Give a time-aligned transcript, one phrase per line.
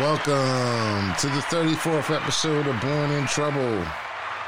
[0.00, 3.84] Welcome to the 34th episode of Born in Trouble.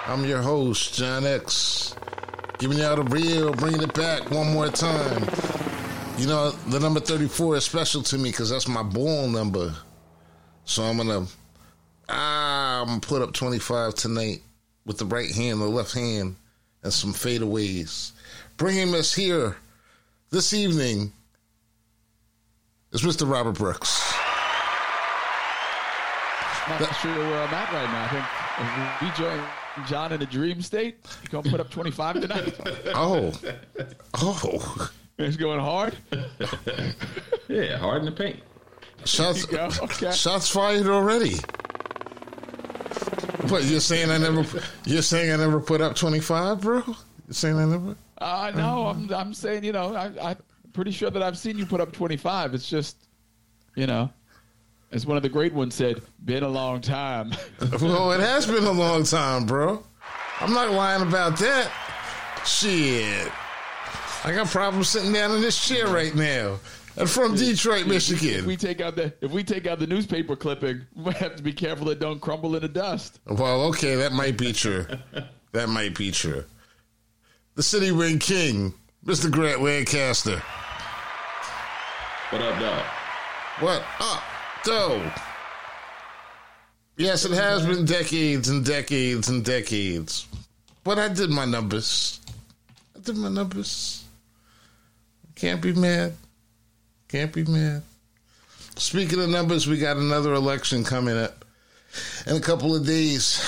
[0.06, 1.96] I'm your host, John X.
[2.58, 5.26] Giving y'all the real, bringing it back one more time.
[6.18, 9.74] You know, the number 34 is special to me because that's my ball number.
[10.66, 11.32] So I'm going to
[12.08, 14.42] I'm gonna put up 25 tonight
[14.86, 16.36] with the right hand, the left hand,
[16.84, 18.12] and some fadeaways.
[18.56, 19.56] Bringing us here
[20.30, 21.12] this evening
[22.92, 23.28] is Mr.
[23.28, 24.09] Robert Brooks.
[26.68, 28.04] Not sure where I'm at right now.
[28.04, 32.20] I think if we join John in a dream state, you gonna put up 25
[32.20, 32.60] tonight.
[32.94, 33.32] Oh,
[34.14, 35.96] oh, It's going hard.
[37.48, 38.40] Yeah, hard in the paint.
[39.04, 39.84] shots, There you go.
[39.84, 40.12] Okay.
[40.12, 41.36] shots fired already.
[43.48, 44.10] But you're saying?
[44.10, 44.44] I never.
[44.84, 46.82] You're saying I never put up 25, bro?
[46.86, 46.94] You're
[47.30, 47.96] saying I never?
[48.18, 50.36] Uh, no, I'm I'm saying you know I, I'm
[50.72, 52.54] pretty sure that I've seen you put up 25.
[52.54, 52.96] It's just
[53.76, 54.10] you know,
[54.92, 57.32] as one of the great ones said, been a long time.
[57.80, 59.82] Well, it has been a long time, bro.
[60.40, 61.70] I'm not lying about that.
[62.44, 63.30] Shit.
[64.24, 66.58] I got problems sitting down in this chair right now.
[66.96, 68.28] I'm from Detroit, Michigan.
[68.40, 68.58] If we Michigan.
[68.58, 71.86] take out the if we take out the newspaper clipping, we have to be careful
[71.86, 73.20] that don't crumble into dust.
[73.26, 74.86] Well, okay, that might be true.
[75.52, 76.44] That might be true.
[77.54, 79.30] The City Ring King, Mr.
[79.30, 80.42] Grant Lancaster.
[82.30, 82.84] What up, dog?
[83.60, 84.22] What up,
[84.64, 85.10] though?
[86.96, 90.26] Yes, it has been decades and decades and decades.
[90.84, 92.20] But I did my numbers.
[92.94, 94.04] I did my numbers.
[95.34, 96.14] Can't be mad.
[97.08, 97.82] Can't be mad.
[98.76, 101.44] Speaking of numbers, we got another election coming up
[102.26, 103.42] in a couple of days.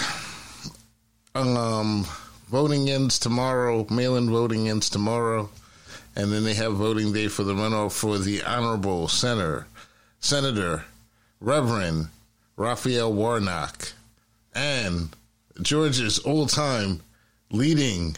[1.34, 2.06] Um,
[2.48, 3.86] voting ends tomorrow.
[3.90, 5.50] Mail-in voting ends tomorrow,
[6.16, 9.66] and then they have voting day for the runoff for the honorable senator,
[10.20, 10.84] Senator
[11.42, 12.06] Reverend
[12.56, 13.92] Raphael Warnock,
[14.54, 15.08] and
[15.60, 17.02] Georgia's all time
[17.50, 18.16] leading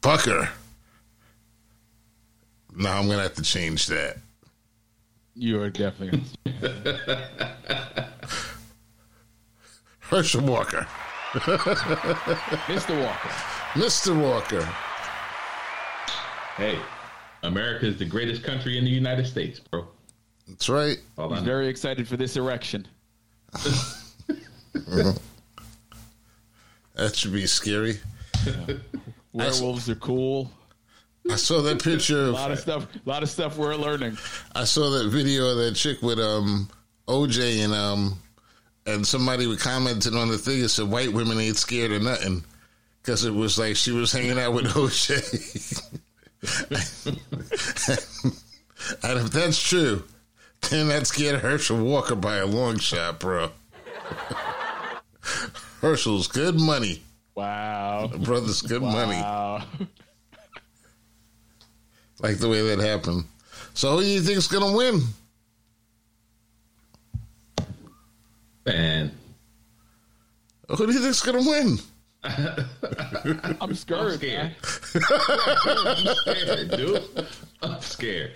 [0.00, 0.48] Bucker.
[2.74, 4.16] Now I'm gonna have to change that.
[5.34, 6.22] You are definitely.
[10.00, 10.86] Herschel Walker,
[11.34, 13.04] Mr.
[13.04, 13.28] Walker.
[13.74, 14.18] Mr.
[14.20, 14.66] Walker.
[16.56, 16.78] Hey,
[17.42, 19.86] America is the greatest country in the United States, bro.
[20.50, 20.98] That's right.
[21.16, 21.50] All I He's know.
[21.52, 22.86] very excited for this erection.
[26.94, 27.98] That should be scary.
[29.32, 30.50] Werewolves are cool.
[31.30, 32.86] I saw that picture A lot of stuff.
[32.94, 34.18] A lot of stuff we're learning.
[34.54, 36.68] I saw that video of that chick with um
[37.08, 38.18] OJ and um
[38.86, 42.44] and somebody commented on the thing and said white women ain't scared of nothing
[43.02, 45.80] because it was like she was hanging out with OJ.
[49.04, 50.02] and if that's true,
[50.70, 53.50] then that scared Herschel Walker by a long shot, bro.
[55.80, 57.00] Herschel's good money,
[57.34, 58.10] Wow.
[58.18, 59.16] brother's good money.
[62.20, 63.24] Like the way that happened.
[63.72, 65.00] So who do you think's gonna win?
[68.66, 69.10] Man,
[70.68, 71.78] Who do you think's gonna win?
[72.22, 74.18] I'm I'm scared.
[74.18, 74.22] scared.
[74.22, 74.54] man.
[75.86, 77.26] I'm scared, dude.
[77.62, 78.32] I'm scared.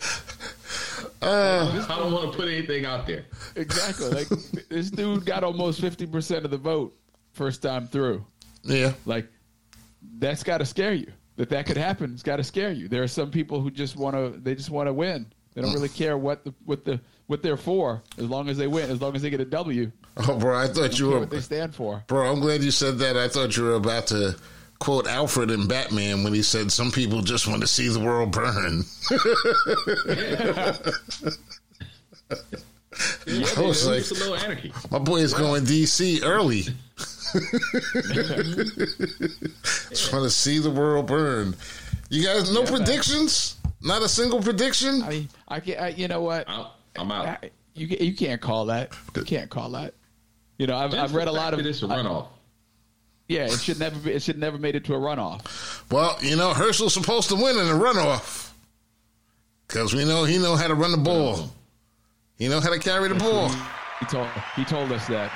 [1.22, 3.24] Uh, I don't want to put anything out there.
[3.56, 4.08] Exactly.
[4.10, 4.28] Like
[4.68, 6.96] this dude got almost fifty percent of the vote
[7.32, 8.24] first time through.
[8.62, 8.92] Yeah.
[9.06, 9.28] Like
[10.18, 11.10] that's got to scare you.
[11.36, 12.12] That that could happen.
[12.12, 12.88] It's got to scare you.
[12.88, 14.38] There are some people who just want to.
[14.40, 15.26] They just want to win.
[15.54, 18.66] They don't really care what the what the what they're for, as long as they
[18.66, 19.90] win, as long as they get a W.
[20.16, 21.20] Oh, bro, I thought you were.
[21.20, 22.04] what they stand for.
[22.06, 23.16] Bro, I'm glad you said that.
[23.16, 24.36] I thought you were about to
[24.78, 28.32] quote Alfred in Batman when he said, "Some people just want to see the world
[28.32, 28.84] burn."
[33.26, 34.72] Yeah, I was dude, like- a little anarchy.
[34.90, 36.62] My boy is going DC early.
[39.90, 41.56] just want to see the world burn.
[42.08, 42.76] You guys, no Yeah, man.
[42.84, 43.56] predictions?
[43.82, 45.02] Not a single prediction?
[45.02, 45.78] I mean, I can.
[45.82, 46.48] I, you know what?
[46.48, 46.66] I'm,
[46.96, 47.26] I'm out.
[47.26, 48.92] I- you you can't call that.
[49.16, 49.94] You can't call that.
[50.58, 51.58] You know, I've, I've read a lot of.
[51.66, 52.28] It's a runoff.
[53.28, 54.12] Yeah, it should never be.
[54.12, 55.90] It should never made it to a runoff.
[55.90, 58.52] Well, you know, Herschel's supposed to win in the runoff.
[59.66, 61.50] Because we know he know how to run the ball.
[62.38, 63.48] He know how to carry the ball.
[64.00, 65.32] He told he told us that.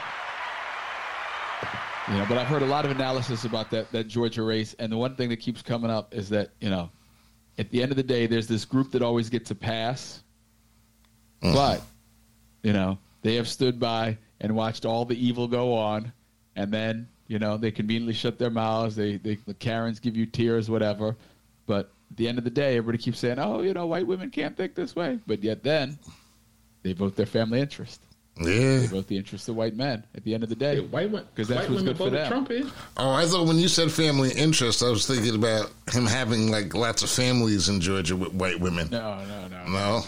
[2.09, 4.93] You know, but I've heard a lot of analysis about that that Georgia race, and
[4.93, 6.91] the one thing that keeps coming up is that you know,
[7.59, 10.23] at the end of the day, there's this group that always gets a pass,
[11.43, 11.55] mm.
[11.55, 11.83] but
[12.63, 16.13] you know they have stood by and watched all the evil go on,
[16.55, 18.97] and then you know they conveniently shut their mouths.
[18.97, 21.15] They they the Karens give you tears, whatever,
[21.67, 24.31] but at the end of the day, everybody keeps saying, "Oh, you know, white women
[24.31, 25.99] can't think this way," but yet then
[26.83, 28.01] they vote their family interest.
[28.41, 28.79] Yeah.
[28.79, 30.77] They vote the interest of white men at the end of the day.
[30.77, 32.29] Yeah, white women, 'Cause that's white what's good for them.
[32.31, 32.71] Trump in.
[32.97, 36.73] Oh, I thought when you said family interest, I was thinking about him having like
[36.73, 38.89] lots of families in Georgia with white women.
[38.93, 39.65] No, no, no.
[39.69, 40.05] No,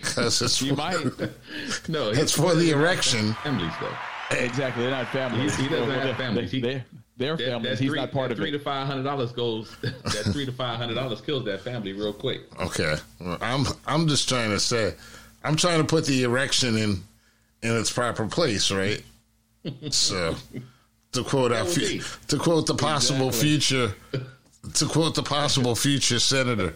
[0.00, 0.96] because it's You might.
[1.88, 3.34] No, it's for the erection.
[3.44, 3.94] families though.
[4.30, 4.82] Exactly.
[4.82, 5.54] They're not families.
[5.56, 6.50] He- he doesn't Well, have they're- families.
[6.50, 6.84] He- They're,
[7.16, 7.70] they're That- families.
[7.70, 8.52] that He's three- not part that of three it.
[8.52, 9.70] to five hundred dollars goes.
[9.82, 12.42] That three to five hundred dollars kills that family real quick.
[12.60, 14.94] Okay, well, I'm I'm just trying to say,
[15.44, 17.02] I'm trying to put the erection in
[17.62, 19.02] in its proper place, right?
[19.90, 20.36] So,
[21.12, 23.48] to quote our That would fu- to quote the possible Exactly.
[23.50, 23.94] future,
[24.74, 26.74] to quote the possible future senator.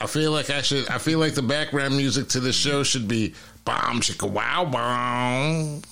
[0.00, 0.88] I feel like I should.
[0.88, 3.34] I feel like the background music to this show should be
[3.64, 5.82] "Bomb Chicka Wow Bomb,"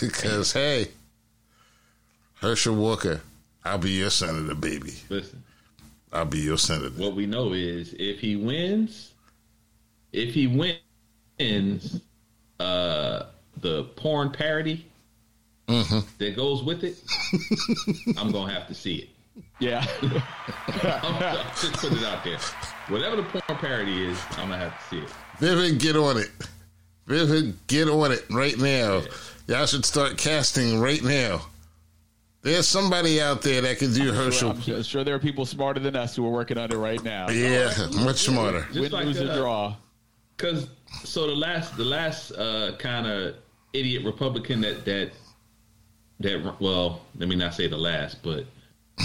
[0.00, 0.88] because hey,
[2.34, 3.20] Herschel Walker,
[3.64, 4.94] I'll be your senator, baby.
[5.08, 5.42] Listen,
[6.12, 6.90] I'll be your senator.
[7.00, 9.12] what we know is if he wins,
[10.12, 12.00] if he wins,
[12.60, 13.22] uh,
[13.60, 14.86] the porn parody
[15.68, 15.98] Mm-hmm.
[16.18, 16.96] that goes with it,
[18.16, 19.08] I'm gonna have to see it.
[19.58, 19.84] Yeah.
[20.02, 22.38] I'm, just put it out there.
[22.88, 25.10] Whatever the porn parody is, I'm gonna have to see it.
[25.38, 26.30] Vivian, get on it.
[27.06, 29.02] Vivian, get on it right now.
[29.46, 31.42] Y'all should start casting right now.
[32.42, 34.50] There's somebody out there that can do Herschel.
[34.50, 37.02] I'm sure, sure there are people smarter than us who are working on it right
[37.02, 37.28] now.
[37.28, 37.72] Yeah,
[38.04, 38.66] much smarter.
[38.68, 39.74] Just Win, like lose, or uh, draw.
[40.36, 40.68] Because
[41.02, 43.34] so the last the last uh, kind of
[43.72, 45.10] idiot Republican that that
[46.20, 48.46] that well let me not say the last but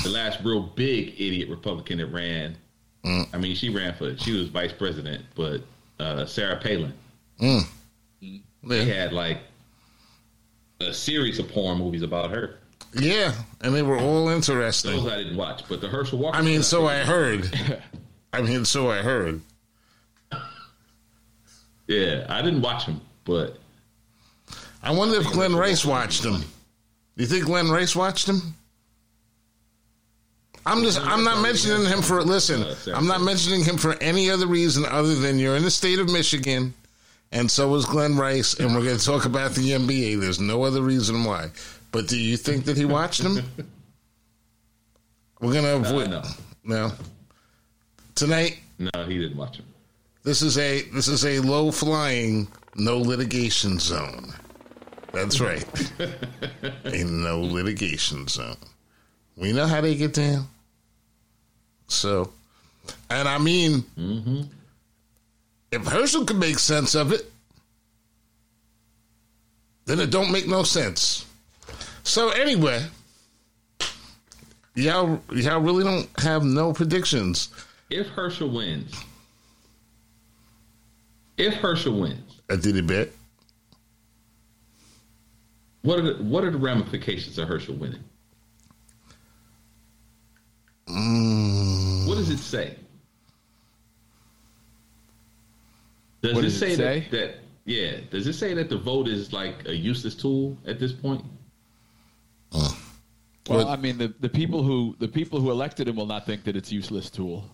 [0.04, 2.56] the last real big idiot Republican that ran.
[3.04, 5.62] I mean she ran for she was vice president, but
[6.00, 6.94] uh, Sarah Palin
[7.40, 7.64] they
[8.62, 8.84] Yeah.
[8.84, 9.40] had like
[10.80, 12.58] a series of porn movies about her.
[12.94, 14.92] yeah, and they were all interesting.
[14.92, 16.38] Those I didn't watch, but the Herschel Walker.
[16.38, 17.50] I mean, so I heard.
[18.34, 19.42] I mean, so I heard.
[21.88, 23.58] yeah, I didn't watch them, but
[24.84, 26.42] I wonder if Glen Rice watched them.
[26.42, 28.56] Do you think Glen Rice watched them?
[30.66, 31.00] I'm just.
[31.02, 32.22] I'm not mentioning him for.
[32.24, 36.00] Listen, I'm not mentioning him for any other reason other than you're in the state
[36.00, 36.74] of Michigan,
[37.32, 40.20] and so is Glen Rice, and we're going to talk about the NBA.
[40.20, 41.50] There's no other reason why.
[41.92, 43.40] But do you think that he watched them?
[45.40, 46.10] We're going to avoid.
[46.10, 46.22] no.
[46.64, 46.92] No.
[48.14, 49.66] Tonight, no, he didn't watch them.
[50.24, 54.32] this is a this is a low flying, no litigation zone.
[55.12, 55.66] That's right.
[56.86, 58.58] a no litigation zone.
[59.38, 60.48] We know how they get down.
[61.88, 62.32] So,
[63.10, 63.84] and I mean,
[65.72, 67.32] if Herschel can make sense of it,
[69.86, 71.26] then it don't make no sense.
[72.04, 72.86] So anyway,
[74.76, 77.50] y'all y'all really don't have no predictions.
[77.90, 78.94] If Herschel wins,
[81.38, 83.10] if Herschel wins, I did it bet.
[85.82, 88.04] what are the, what are the ramifications of Herschel winning?
[90.92, 92.76] Mm, What does it say?
[96.22, 97.00] Does What it does it say, say?
[97.10, 97.36] That, that?
[97.66, 97.98] Yeah.
[98.10, 101.24] Does it say that the vote is like a useless tool at this point?
[103.50, 106.44] Well, I mean, the, the people who the people who elected him will not think
[106.44, 107.50] that it's a useless tool.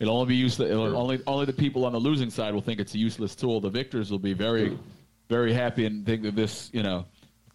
[0.00, 0.70] It'll only be useless.
[0.70, 3.60] It'll only only the people on the losing side will think it's a useless tool.
[3.60, 4.78] The victors will be very,
[5.28, 7.04] very happy and think that this, you know,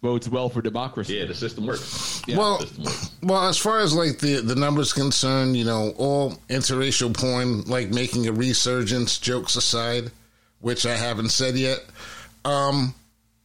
[0.00, 1.14] bodes well for democracy.
[1.14, 2.22] Yeah, the system works.
[2.26, 2.38] Yeah.
[2.38, 3.10] well, System works.
[3.22, 7.90] well, as far as like the the numbers concerned, you know, all interracial porn, like
[7.90, 10.10] making a resurgence, jokes aside,
[10.60, 11.78] which I haven't said yet.
[12.44, 12.94] Um,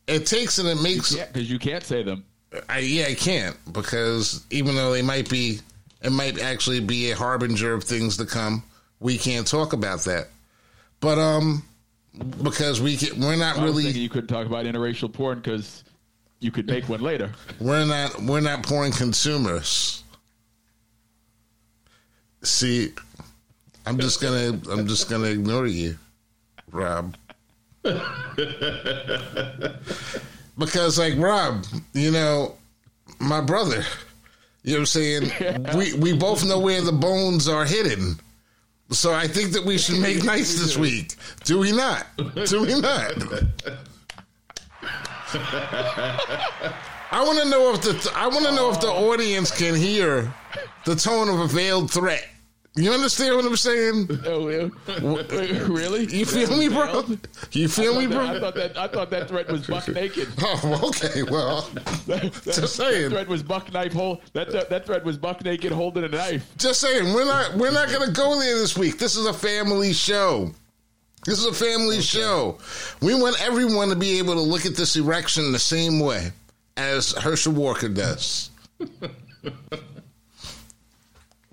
[0.08, 1.14] it takes and it makes.
[1.16, 2.24] Yeah, because you can't say them.
[2.70, 5.60] I, yeah, I can't because even though they might be,
[6.02, 8.64] it might actually be a harbinger of things to come.
[9.02, 10.30] We can't talk about that,
[11.02, 11.64] but um,
[12.42, 13.92] because we can, we're not I was really.
[13.92, 15.84] you couldn't talk about interracial porn because
[16.40, 17.32] you could make one later.
[17.60, 20.04] We're not we're not porn consumers.
[22.44, 22.92] See,
[23.86, 25.98] I'm just gonna I'm just gonna ignore you,
[26.72, 27.16] Rob.
[30.58, 32.56] because like Rob, you know,
[33.20, 33.84] my brother,
[34.64, 35.32] you know what I'm saying?
[35.76, 38.20] We we both know where the bones are hidden.
[38.92, 41.16] So I think that we should make nice this week.
[41.44, 42.06] Do we not?
[42.46, 43.14] Do we not?
[47.12, 49.12] I want to know if the I want to know if the oh.
[49.12, 50.34] audience can hear
[50.86, 52.28] the tone of a veiled threat.
[52.78, 54.10] You understand what I'm saying?
[54.26, 54.68] Oh, yeah.
[55.00, 56.08] really?
[56.08, 57.06] You feel me, bro?
[57.54, 58.20] You feel me, bro?
[58.20, 58.40] I bro?
[58.42, 60.28] thought that I thought that threat was buck naked.
[60.42, 61.24] Oh, okay.
[61.24, 61.62] Well,
[62.06, 63.04] That, Just saying.
[63.04, 64.22] That thread was buck knife hold.
[64.34, 66.52] That that, that thread was buck naked holding a knife.
[66.58, 69.00] just saying, we're not we're not gonna go there this week.
[69.00, 70.52] This is a family show.
[71.26, 72.60] This is a family show.
[73.02, 76.32] We want everyone to be able to look at this erection the same way
[76.78, 78.52] as Herschel Walker does.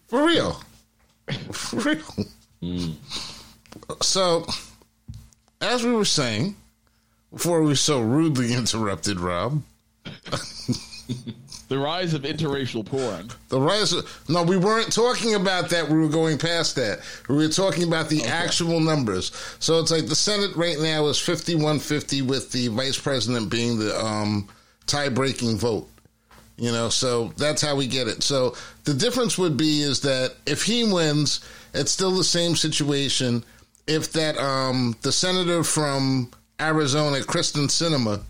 [0.09, 0.61] For real.
[1.53, 2.03] For real.
[4.03, 4.47] So,
[5.63, 6.55] as we were saying,
[7.33, 9.63] before we were so rudely interrupted, Rob,
[11.73, 13.31] The rise of interracial porn.
[13.49, 15.89] the rise of, no, we weren't talking about that.
[15.89, 17.01] We were going past that.
[17.31, 19.33] We were talking about the actual numbers.
[19.59, 23.79] So it's like the Senate right now is 51 50 with the vice president being
[23.79, 24.51] the um,
[24.85, 25.89] tie breaking vote.
[26.59, 28.23] You know, so that's how we get it.
[28.23, 31.41] So the difference would be is that if he wins,
[31.73, 33.47] it's still the same situation.
[33.87, 38.21] If that um, the senator from Arizona, Kyrsten Sinema,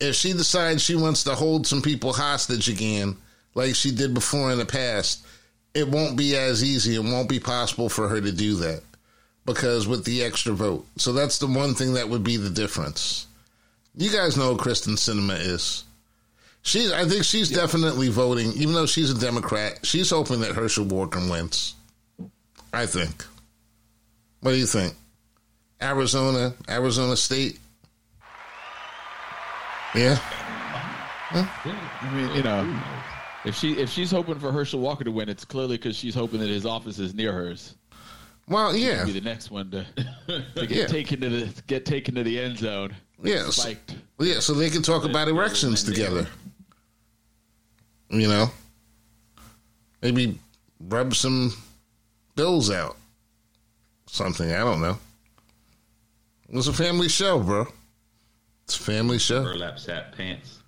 [0.00, 3.16] if she decides she wants to hold some people hostage again,
[3.54, 5.26] like she did before in the past,
[5.74, 6.94] it won't be as easy.
[6.94, 8.82] It won't be possible for her to do that
[9.44, 10.86] because with the extra vote.
[10.96, 13.26] So that's the one thing that would be the difference.
[13.96, 15.84] You guys know who Kyrsten Sinema is.
[16.62, 19.80] She's, I think she's definitely voting, even though she's a Democrat.
[19.84, 21.74] She's hoping that Herschel Walker wins.
[22.72, 23.24] I think.
[24.40, 24.94] What do you think?
[25.80, 27.58] Arizona, Arizona State.
[29.98, 30.18] Yeah.
[31.32, 32.80] I mean, you know,
[33.44, 36.40] if she if she's hoping for Herschel Walker to win, it's clearly because she's hoping
[36.40, 37.74] that his office is near hers.
[38.46, 39.84] Well, yeah, Be the next one to,
[40.54, 40.86] to get Yeah.
[40.86, 42.94] taken to the get taken to the end zone.
[43.22, 43.74] yeah, so,
[44.20, 44.40] yeah.
[44.40, 46.26] So they can talk about erections together.
[48.10, 48.50] You know,
[50.00, 50.38] maybe
[50.80, 51.52] rub some
[52.36, 52.96] bills out.
[54.06, 54.96] Something I don't know.
[56.48, 57.66] It was a family show, bro.
[58.68, 59.44] It's a family show.
[59.44, 60.58] Burlap sack pants.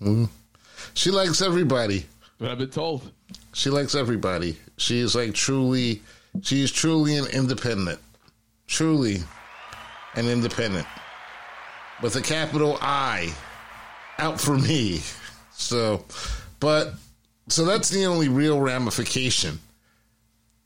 [0.00, 0.24] Mm-hmm.
[0.94, 2.06] She likes everybody.
[2.38, 3.12] But I've been told.
[3.52, 4.56] She likes everybody.
[4.78, 6.00] She is like truly,
[6.40, 8.00] she is truly an independent.
[8.68, 9.18] Truly
[10.14, 10.86] an independent.
[12.00, 13.34] With a capital I.
[14.18, 15.02] Out for me.
[15.52, 16.06] So,
[16.58, 16.94] but,
[17.48, 19.58] so that's the only real ramification.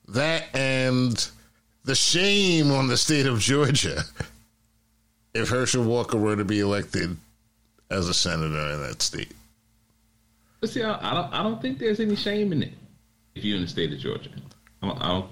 [0.07, 1.29] That and
[1.83, 4.05] the shame on the state of Georgia
[5.37, 7.17] if Herschel Walker were to be elected
[7.91, 9.33] as a senator in that state.
[10.61, 11.33] But see, I, I don't.
[11.35, 12.73] I don't think there's any shame in it.
[13.35, 14.31] If you're in the state of Georgia,
[14.83, 15.31] I don't, I don't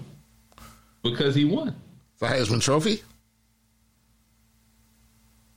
[1.02, 1.74] because he won,
[2.18, 3.02] The Heisman Trophy?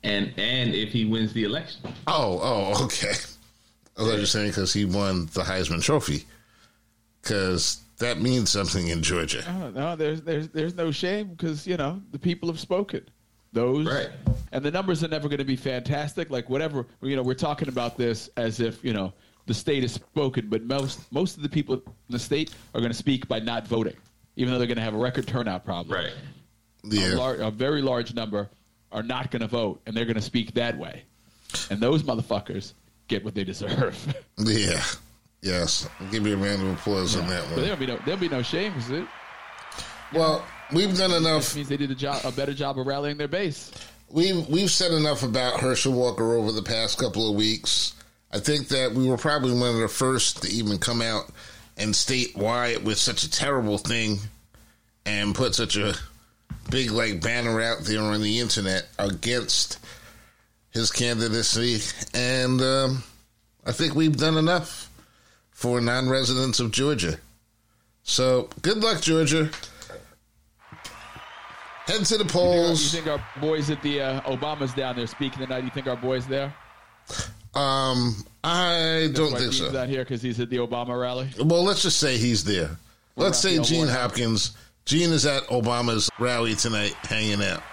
[0.04, 3.12] and and if he wins the election, Oh, oh, okay.
[3.98, 6.26] I thought you were saying because he won the Heisman Trophy.
[7.22, 9.44] Because that means something in Georgia.
[9.48, 13.06] Oh, no, there's there's there's no shame because you know the people have spoken.
[13.58, 14.10] Those Right.
[14.52, 16.30] and the numbers are never going to be fantastic.
[16.30, 19.14] Like whatever you know, we're talking about this as if you know
[19.48, 22.92] the state has spoken, but most most of the people in the state are going
[22.92, 23.96] to speak by not voting,
[24.36, 25.96] even though they're going to have a record turnout problem.
[25.98, 26.14] right?
[26.84, 27.16] A, Yeah.
[27.16, 28.48] lar- a very large number
[28.92, 31.02] are not going to vote, and they're going to speak that way,
[31.72, 32.74] and those motherfuckers
[33.08, 33.98] get what they deserve.
[34.38, 34.84] Yeah.
[35.42, 35.90] Yes.
[36.12, 37.62] Give me a round of applause on that but one.
[37.62, 39.08] there'll be no there'll be no shame because it
[40.14, 41.56] Well, we've done enough.
[41.56, 43.72] means they did a job a better job of rallying their base.
[44.10, 47.94] We've we've said enough about Herschel Walker over the past couple of weeks.
[48.32, 51.30] I think that we were probably one of the first to even come out
[51.78, 54.18] and state why it was such a terrible thing
[55.06, 55.96] and put such a
[56.70, 59.80] big like banner out there on the internet against
[60.72, 61.80] his candidacy.
[62.14, 63.04] And um,
[63.66, 64.90] I think we've done enough
[65.52, 67.18] for non-residents of Georgia.
[68.04, 69.50] So good luck, Georgia.
[71.88, 72.54] Head to the polls.
[72.54, 72.92] You polls.
[72.92, 75.64] think our boys at the uh, Obama's down there speaking tonight?
[75.64, 76.54] You think our boys there?
[77.54, 79.72] Um, I don't Why think Dean's so.
[79.72, 81.30] not here because he's at the Obama rally.
[81.40, 82.78] Well, let's just say he's there.
[83.16, 83.96] Let's say Raphael Gene Warnock?
[84.02, 84.58] Hopkins.
[84.86, 87.64] Gene is at Obama's rally tonight, hanging out.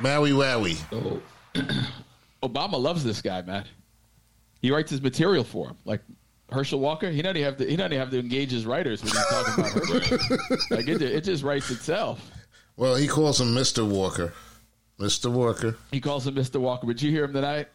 [0.00, 0.76] Maui Wowie.
[0.90, 1.22] So
[2.42, 3.66] Obama loves this guy, Matt.
[4.60, 6.02] He writes his material for him, like
[6.52, 7.10] Herschel Walker.
[7.10, 7.68] He doesn't have to.
[7.68, 10.38] He doesn't have to engage his writers when he's talking about Herschel.
[10.76, 12.30] like it, it just writes itself.
[12.76, 13.86] Well, he calls him Mr.
[13.88, 14.32] Walker.
[14.98, 15.30] Mr.
[15.30, 15.76] Walker.
[15.90, 16.60] He calls him Mr.
[16.60, 16.86] Walker.
[16.86, 17.68] But you hear him tonight?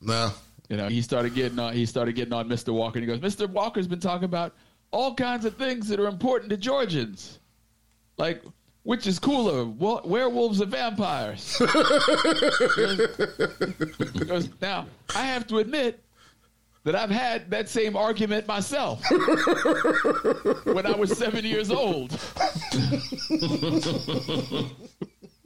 [0.00, 0.32] No.
[0.68, 1.72] You know, he started getting on.
[1.72, 2.72] He started getting on Mr.
[2.72, 2.98] Walker.
[2.98, 3.48] And he goes, Mr.
[3.48, 4.54] Walker's been talking about
[4.92, 7.38] all kinds of things that are important to Georgians,
[8.18, 8.42] like
[8.82, 11.58] which is cooler, wa- werewolves or vampires.
[11.58, 11.64] he
[14.24, 16.02] goes, now I have to admit
[16.84, 19.02] that I've had that same argument myself
[20.64, 22.10] when I was seven years old.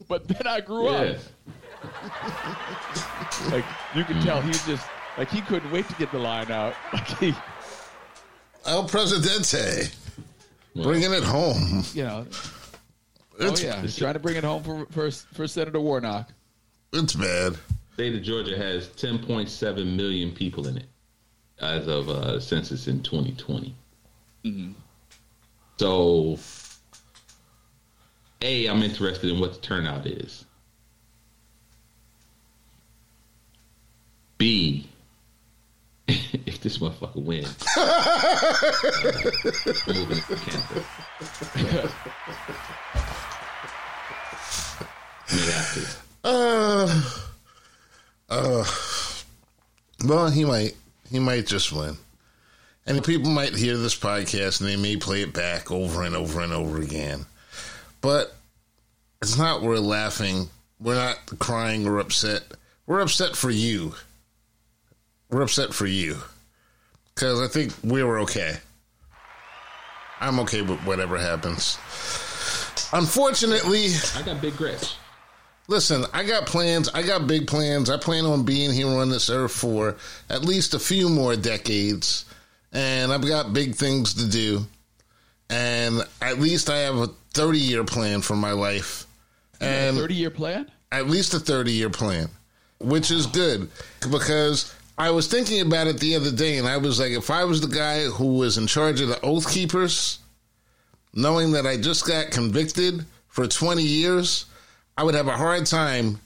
[0.08, 1.16] but then I grew yeah, up.
[3.50, 3.64] Like
[3.94, 4.86] you can tell he just
[5.18, 6.74] like he couldn't wait to get the line out.
[6.92, 7.34] Like he,
[8.66, 9.90] El Presidente.
[10.74, 11.84] Bringing it home.
[11.92, 12.26] you know,
[13.40, 16.30] Oh It's, yeah, he's trying to bring it home for for, for Senator Warnock.
[16.92, 17.56] it's bad.
[17.94, 20.86] State of Georgia has 10.7 million people in it
[21.61, 23.75] as of uh, census in 2020.
[25.78, 26.38] So,
[28.42, 30.44] a, I'm interested in what the turnout is.
[34.38, 34.88] B,
[36.08, 38.73] if this motherfucker wins, uh,
[39.87, 40.84] I'm moving to Canada.
[45.32, 46.02] Minneapolis.
[46.23, 47.02] Uh,
[48.30, 48.64] uh,
[50.04, 50.75] well, he might.
[51.11, 51.96] He might just win.
[52.87, 56.40] And people might hear this podcast and they may play it back over and over
[56.40, 57.25] and over again.
[58.00, 58.34] But
[59.23, 60.49] it's not we're laughing.
[60.78, 62.42] We're not crying or upset.
[62.87, 63.94] We're upset for you.
[65.30, 66.18] We're upset for you.
[67.14, 68.56] Because I think we were okay.
[70.20, 71.78] I'm okay with whatever happens.
[72.92, 74.96] Unfortunately, I got big grits.
[75.66, 76.88] Listen, I got plans.
[76.90, 77.88] I got big plans.
[77.88, 79.97] I plan on being here on this earth for
[80.28, 82.26] at least a few more decades.
[82.73, 84.66] And I've got big things to do.
[85.49, 89.06] And at least I have a 30 year plan for my life.
[89.61, 90.71] And Thirty year plan.
[90.92, 92.28] at least a 30 year plan,
[92.80, 93.71] which is good
[94.11, 97.44] because I was thinking about it the other day and I was like, if I
[97.44, 100.18] was the guy who was in charge of the Oath Keepers,
[101.14, 104.47] knowing that I just got convicted for 20 years,
[104.96, 106.20] I would have a hard time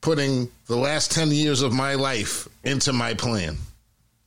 [0.00, 3.56] putting the last 10 years of my life into my plan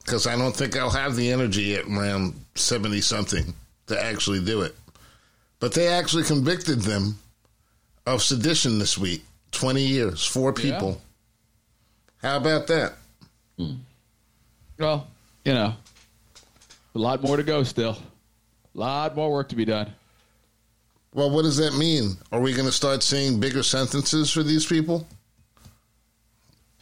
[0.03, 3.53] because I don't think I'll have the energy at around 70 something
[3.87, 4.75] to actually do it.
[5.59, 7.19] But they actually convicted them
[8.05, 9.23] of sedition this week.
[9.51, 11.01] 20 years, four people.
[12.21, 12.93] How about that?
[13.57, 13.73] Hmm.
[14.79, 15.07] Well,
[15.45, 15.75] you know,
[16.95, 17.97] a lot more to go still.
[18.73, 19.93] A lot more work to be done.
[21.13, 22.11] Well, what does that mean?
[22.31, 25.05] Are we going to start seeing bigger sentences for these people?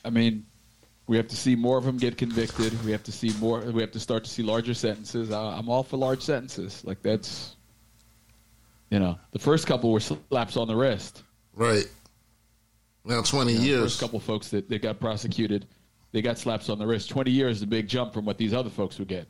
[0.05, 0.45] I mean,
[1.07, 2.83] we have to see more of them get convicted.
[2.85, 3.61] We have to see more.
[3.61, 5.31] We have to start to see larger sentences.
[5.31, 6.83] I, I'm all for large sentences.
[6.85, 7.55] Like that's,
[8.91, 11.23] you know, the first couple were slaps on the wrist.
[11.55, 11.85] Right.
[13.03, 13.81] Now, 20 The years.
[13.81, 15.65] first couple folks that, that got prosecuted,
[16.11, 17.09] they got slaps on the wrist.
[17.09, 19.27] Twenty years is a big jump from what these other folks would get.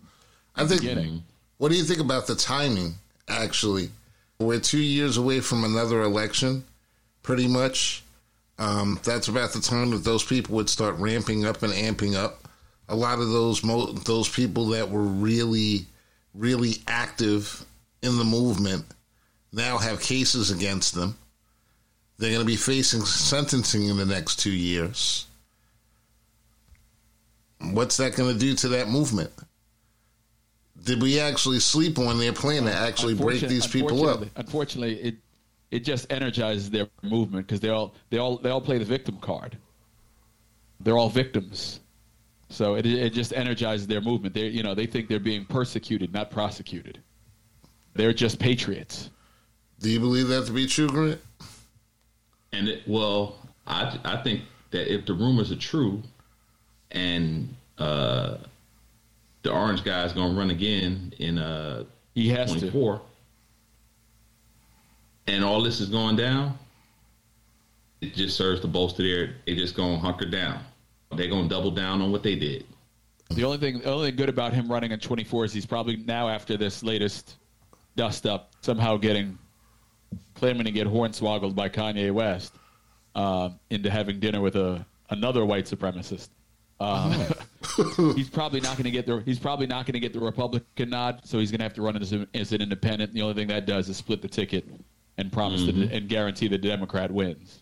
[0.56, 0.82] I think.
[0.82, 1.24] beginning.
[1.58, 2.94] What do you think about the timing,
[3.28, 3.90] actually?
[4.42, 6.64] We're two years away from another election,
[7.24, 8.04] pretty much.
[8.58, 12.48] Um, that's about the time that those people would start ramping up and amping up.
[12.88, 15.88] A lot of those mo- those people that were really,
[16.34, 17.66] really active
[18.02, 18.86] in the movement
[19.52, 21.18] now have cases against them.
[22.18, 25.26] They're going to be facing sentencing in the next two years.
[27.60, 29.32] What's that going to do to that movement?
[30.84, 34.22] Did we actually sleep on their plan to actually break these people up?
[34.22, 35.16] unfortunately- Unfortunately, it
[35.72, 39.18] it just energizes their movement because they all they all they all play the victim
[39.20, 39.58] card.
[40.80, 41.80] They're all victims,
[42.50, 44.34] so it it just energizes their movement.
[44.34, 47.00] They you know they think they're being persecuted, not prosecuted.
[47.94, 49.10] They're just patriots.
[49.80, 51.22] Do you believe that to be true, Grant?
[52.52, 53.36] And it, well,
[53.68, 56.02] I I think that if the rumors are true,
[56.92, 58.38] and uh,
[59.44, 62.60] the orange guy is going to run again in uh, He has to.
[62.60, 63.02] 24,
[65.28, 66.58] and all this is going down,
[68.02, 69.36] it just serves to bolster their.
[69.46, 70.62] They just going to hunker down.
[71.16, 72.66] They're going to double down on what they did.
[73.32, 75.98] The only thing, the only thing good about him running in 24 is he's probably
[75.98, 77.36] now after this latest
[77.96, 79.38] dust up somehow getting
[80.34, 82.54] claiming to get hornswoggled by Kanye West
[83.16, 86.30] uh, into having dinner with a another white supremacist.
[86.80, 87.30] Uh,
[88.16, 90.90] he's probably not going to get the he's probably not going to get the Republican
[90.90, 93.14] nod, so he's going to have to run as, a, as an independent.
[93.14, 94.68] The only thing that does is split the ticket
[95.18, 95.94] and promise the, mm-hmm.
[95.94, 97.62] and guarantee the Democrat wins.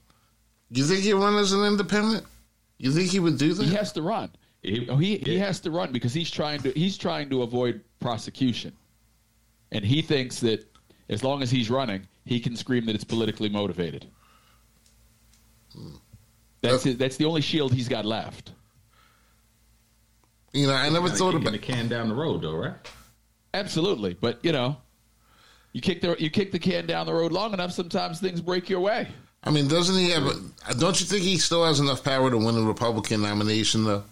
[0.70, 2.26] You think he'd run as an independent?
[2.78, 3.66] You think he would do that?
[3.66, 4.32] He has to run.
[4.62, 8.74] He- he, he has to run because he's trying to he's trying to avoid prosecution,
[9.72, 10.66] and he thinks that
[11.10, 14.06] as long as he's running, he can scream that it's politically motivated.
[15.74, 15.96] Hmm.
[16.62, 18.52] That's it, that's the only shield he's got left.
[20.58, 21.52] You know, I never Kinda thought about.
[21.52, 22.74] the can down the road, though, right?
[23.54, 24.78] Absolutely, but you know,
[25.74, 28.70] you kick the you kick the can down the road long enough, sometimes things break
[28.70, 29.08] your way.
[29.44, 30.26] I mean, doesn't he have?
[30.26, 34.04] A, don't you think he still has enough power to win the Republican nomination, though?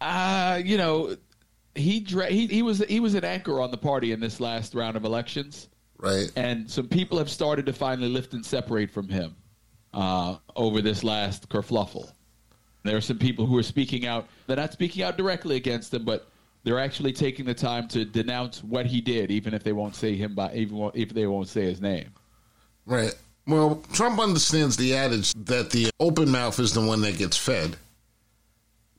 [0.00, 1.16] Uh, you know,
[1.74, 4.74] he dra- he he was he was an anchor on the party in this last
[4.74, 5.68] round of elections.
[5.98, 6.32] Right.
[6.34, 9.36] and some people have started to finally lift and separate from him
[9.94, 12.10] uh, over this last kerfluffle.
[12.82, 14.26] There are some people who are speaking out.
[14.46, 16.26] They're not speaking out directly against him, but
[16.64, 20.16] they're actually taking the time to denounce what he did, even if they won't say
[20.16, 22.12] him by even if they won't say his name.
[22.86, 23.14] Right.
[23.46, 27.76] Well, Trump understands the adage that the open mouth is the one that gets fed.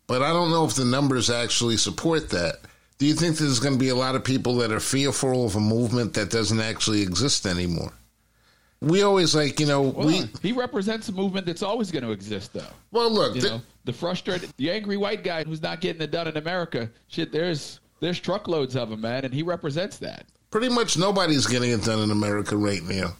[0.08, 2.60] But I don't know if the numbers actually support that.
[2.98, 5.56] Do you think there's going to be a lot of people that are fearful of
[5.56, 7.94] a movement that doesn't actually exist anymore?
[8.84, 10.24] We always like, you know, Well, we.
[10.42, 12.66] he represents a movement that's always going to exist, though.
[12.92, 16.12] Well, look, You th- know, the frustrated, the angry white guy who's not getting it
[16.12, 16.90] done in America.
[17.08, 20.26] Shit, there's there's truckloads of him, man, and he represents that.
[20.52, 23.16] pretty much nobody's getting it done in America right now.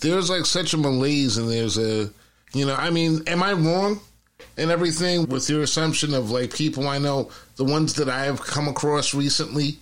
[0.00, 2.10] There's like such a malaise, and there's a,
[2.52, 4.00] you know, I mean, am I wrong
[4.58, 8.40] in everything with your assumption of like people I know, the ones that I have
[8.42, 9.78] come across recently,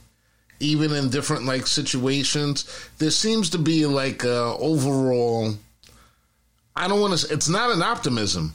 [0.64, 5.54] even in different like situations, there seems to be like a overall.
[6.76, 7.32] I don't want to.
[7.32, 8.52] It's not an optimism.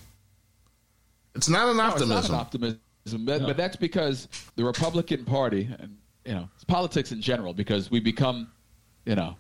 [1.36, 2.10] It's not an No, it's optimism.
[2.10, 5.96] not an optimism, but, but that's because the Republican Party and
[6.26, 8.50] you know it's politics in general because we become,
[9.06, 9.36] you know,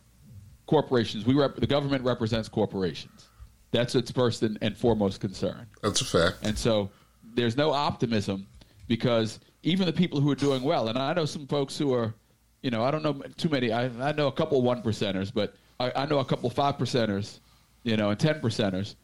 [0.67, 1.25] corporations.
[1.25, 3.27] We rep- the government represents corporations.
[3.71, 5.67] That's its first and, and foremost concern.
[5.83, 6.37] That's a fact.
[6.43, 6.89] And so
[7.35, 8.47] there's no optimism
[8.87, 12.13] because even the people who are doing well, and I know some folks who are,
[12.61, 13.71] you know, I don't know too many.
[13.71, 17.39] I, I know a couple one percenters, but I, I know a couple five percenters,
[17.83, 18.95] you know, and ten percenters,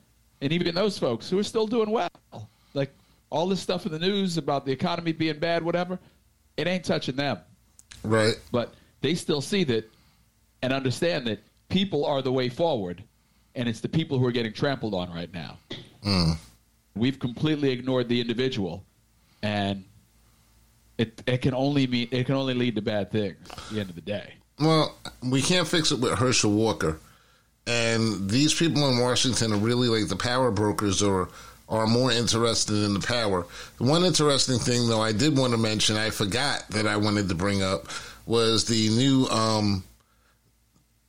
[0.42, 2.10] and even those folks who are still doing well.
[2.74, 2.94] Like
[3.30, 6.00] all this stuff in the news about the economy being bad, whatever,
[6.58, 7.40] it ain't touching them.
[8.04, 8.36] Right.
[8.52, 9.90] But they still see that
[10.62, 11.40] and understand that
[11.70, 13.04] people are the way forward,
[13.56, 15.58] and it's the people who are getting trampled on right now.
[16.04, 16.38] Mm.
[16.96, 18.84] We've completely ignored the individual,
[19.42, 19.84] and
[20.98, 23.90] it it can only mean it can only lead to bad things at the end
[23.90, 24.34] of the day.
[24.60, 27.00] Well, we can't fix it with Herschel Walker.
[27.68, 31.30] And these people in Washington are really like the power brokers or
[31.68, 33.46] are more interested in the power.
[33.78, 37.28] The one interesting thing though I did want to mention, I forgot that I wanted
[37.30, 37.88] to bring up
[38.28, 39.84] was the new um,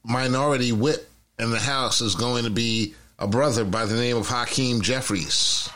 [0.02, 4.26] minority whip in the House is going to be a brother by the name of
[4.26, 5.68] Hakeem Jeffries.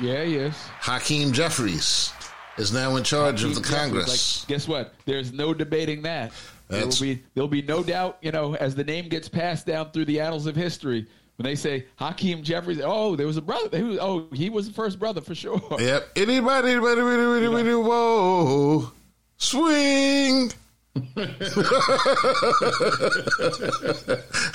[0.00, 0.56] Yeah, yes.
[0.80, 2.12] Hakeem Jeffries
[2.58, 4.42] is now in charge of the Congress.
[4.42, 4.94] Like, guess what?
[5.04, 6.32] There's no debating that.
[6.68, 8.18] There will be there'll be no doubt.
[8.22, 11.54] You know, as the name gets passed down through the annals of history, when they
[11.56, 13.76] say Hakeem Jeffries, oh, there was a brother.
[13.76, 15.60] He was, oh, he was the first brother for sure.
[15.80, 16.10] Yep.
[16.16, 18.92] Anybody, anybody, anybody, anybody, whoa.
[19.38, 20.52] Swing.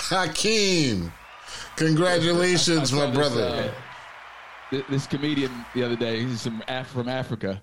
[0.10, 1.12] Hakeem.
[1.76, 3.74] Congratulations, my brother.
[4.72, 7.62] Uh, this comedian the other day, he's from, Af- from Africa.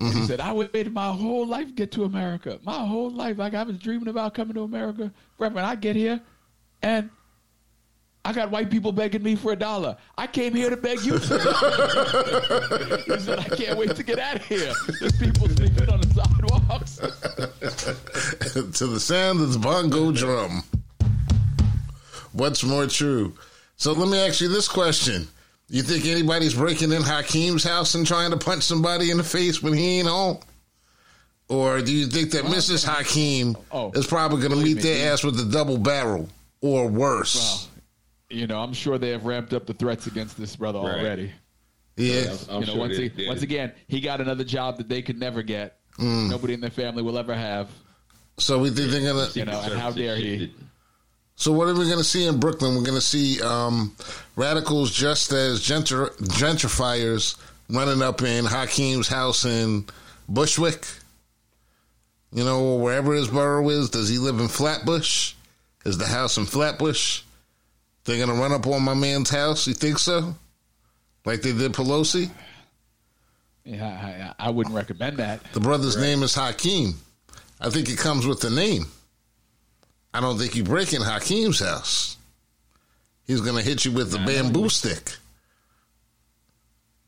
[0.00, 0.20] Mm-hmm.
[0.20, 2.58] He said, I waited my whole life to get to America.
[2.62, 3.38] My whole life.
[3.38, 5.12] Like I was dreaming about coming to America.
[5.36, 5.58] Forever.
[5.58, 6.20] And I get here
[6.82, 7.10] and
[8.24, 9.96] I got white people begging me for a dollar.
[10.16, 12.96] I came here to beg you for a dollar.
[13.06, 14.72] he said, I can't wait to get out of here.
[15.00, 16.96] There's people sleeping on the sidewalks.
[18.78, 20.62] to the sound of the bongo drum.
[22.32, 23.34] What's more true?
[23.76, 25.26] So let me ask you this question.
[25.72, 29.62] You think anybody's breaking in Hakeem's house and trying to punch somebody in the face
[29.62, 30.38] when he ain't home?
[31.48, 32.84] Or do you think that Mrs.
[32.86, 36.28] Hakeem Oh, is probably going to meet me, their ass with a double barrel
[36.60, 37.68] or worse?
[38.30, 40.98] Well, you know, I'm sure they have ramped up the threats against this brother Right.
[41.00, 41.32] already.
[41.96, 42.36] yeah.
[42.50, 45.18] I'm you know, sure once, he, once again, he got another job that they could
[45.18, 45.78] never get.
[45.98, 46.28] Mm.
[46.28, 47.70] Nobody in their family will ever have.
[48.36, 49.38] So we think they're going to.
[49.38, 50.52] You know, and how dare he?
[51.36, 52.76] So what are we going to see in Brooklyn?
[52.76, 53.96] We're going to see um,
[54.36, 57.36] radicals just as gentr- gentrifiers
[57.68, 59.86] running up in Hakeem's house in
[60.28, 60.86] Bushwick.
[62.32, 63.90] You know, wherever his borough is.
[63.90, 65.34] Does he live in Flatbush?
[65.84, 67.22] Is the house in Flatbush?
[68.04, 69.66] They're going to run up on my man's house.
[69.66, 70.34] You think so?
[71.24, 72.30] Like they did Pelosi?
[73.64, 75.40] Yeah, I, I wouldn't recommend that.
[75.52, 76.94] The brother's name is Hakeem.
[77.60, 78.86] I think it comes with the name.
[80.14, 82.16] I don't think you break in Hakeem's house.
[83.26, 85.16] He's going to hit you with the bamboo stick.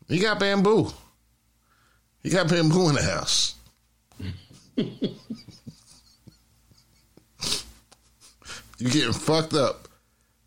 [0.09, 0.91] You got bamboo.
[2.23, 3.55] You got bamboo in the house.
[4.77, 4.89] you
[8.79, 9.89] getting fucked up.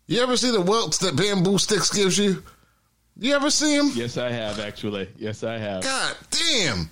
[0.06, 2.42] You ever see the welts that bamboo sticks gives you?
[3.18, 3.90] You ever see them?
[3.94, 5.08] Yes, I have actually.
[5.16, 5.82] Yes, I have.
[5.82, 6.90] God damn.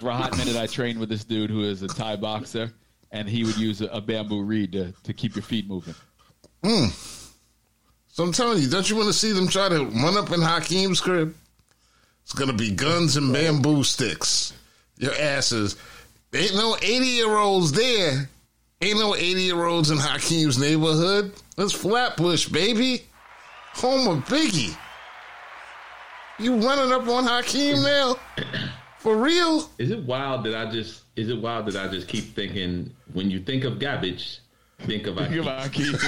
[0.00, 2.72] For a hot minute, I trained with this dude who is a Thai boxer,
[3.14, 5.94] and he would use a, a bamboo reed to, to keep your feet moving.
[6.62, 6.86] Hmm.
[8.08, 10.42] So I'm telling you, don't you want to see them try to run up in
[10.42, 11.34] Hakeem's crib?
[12.24, 14.52] It's gonna be guns and bamboo sticks.
[14.98, 15.76] Your asses.
[16.34, 18.28] Ain't no 80 year olds there.
[18.80, 21.32] Ain't no 80 year olds in Hakeem's neighborhood.
[21.56, 23.02] That's Flatbush, baby.
[23.74, 24.76] Home of Biggie.
[26.38, 28.16] You running up on Hakeem now?
[29.04, 29.68] For real?
[29.76, 33.30] Is it wild that I just is it wild that I just keep thinking when
[33.30, 34.38] you think of garbage,
[34.78, 35.42] Think of Think Akeem.
[35.42, 36.02] about Keith.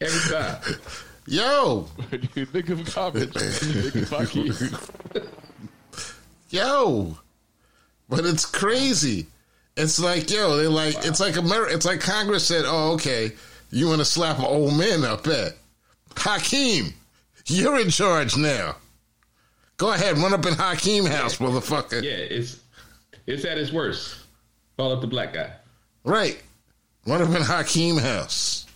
[0.00, 0.60] Every time.
[1.28, 4.90] Yo, When you think of garbage, you think about Keith.
[6.50, 7.16] yo.
[8.08, 9.28] But it's crazy.
[9.76, 11.72] It's like, yo, they're like, it's like America.
[11.76, 13.30] It's like Congress said, oh, okay,
[13.70, 15.52] you want to slap an old man up at
[16.16, 16.92] Hakeem?
[17.46, 18.76] You're in charge now.
[19.76, 22.02] Go ahead, run up in Hakeem house, motherfucker.
[22.02, 22.60] Yeah, it's
[23.26, 24.16] it's at its worst.
[24.76, 25.52] Call up the black guy.
[26.04, 26.40] Right.
[27.06, 28.66] Run up in Hakeem house.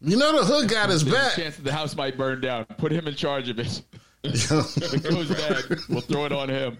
[0.00, 1.34] You know the hood got his back.
[1.34, 2.64] chance that the house might burn down.
[2.76, 3.82] Put him in charge of it.
[4.24, 6.78] If it goes bad, we'll throw it on him.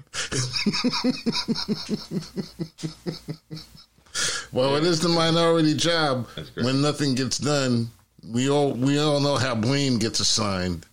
[4.53, 7.91] well, it is the minority job when nothing gets done.
[8.29, 10.87] We all we all know how blame gets assigned.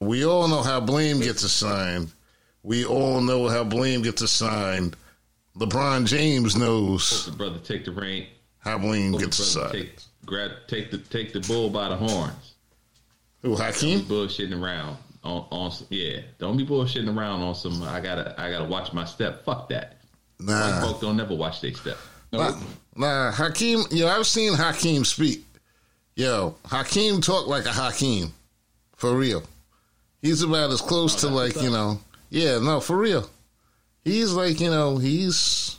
[0.00, 2.12] We all know how blame gets assigned.
[2.62, 4.96] We all know how blame gets assigned.
[5.56, 8.26] LeBron James knows The brother take the reign.
[8.58, 9.84] how blame gets brother assigned.
[9.88, 12.54] take grab take the take the bull by the horns.
[13.42, 14.00] Who Hakeem?
[14.00, 16.20] bullshitting around on, on yeah.
[16.38, 17.82] Don't be bullshitting around on some.
[17.82, 19.44] I gotta I gotta watch my step.
[19.44, 19.98] Fuck that.
[20.38, 21.96] White Nah, folk don't never watch their step.
[22.32, 22.58] nah,
[22.96, 23.30] nah.
[23.30, 23.84] Hakeem.
[23.90, 25.45] Yo, I've seen Hakeem speak.
[26.16, 28.32] Yo, Hakeem talk like a Hakeem,
[28.96, 29.42] for real.
[30.22, 32.00] He's about as close oh, to like you know.
[32.30, 33.28] Yeah, no, for real.
[34.02, 35.76] He's like you know he's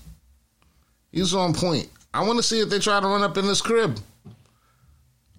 [1.12, 1.90] he's on point.
[2.14, 4.00] I want to see if they try to run up in this crib.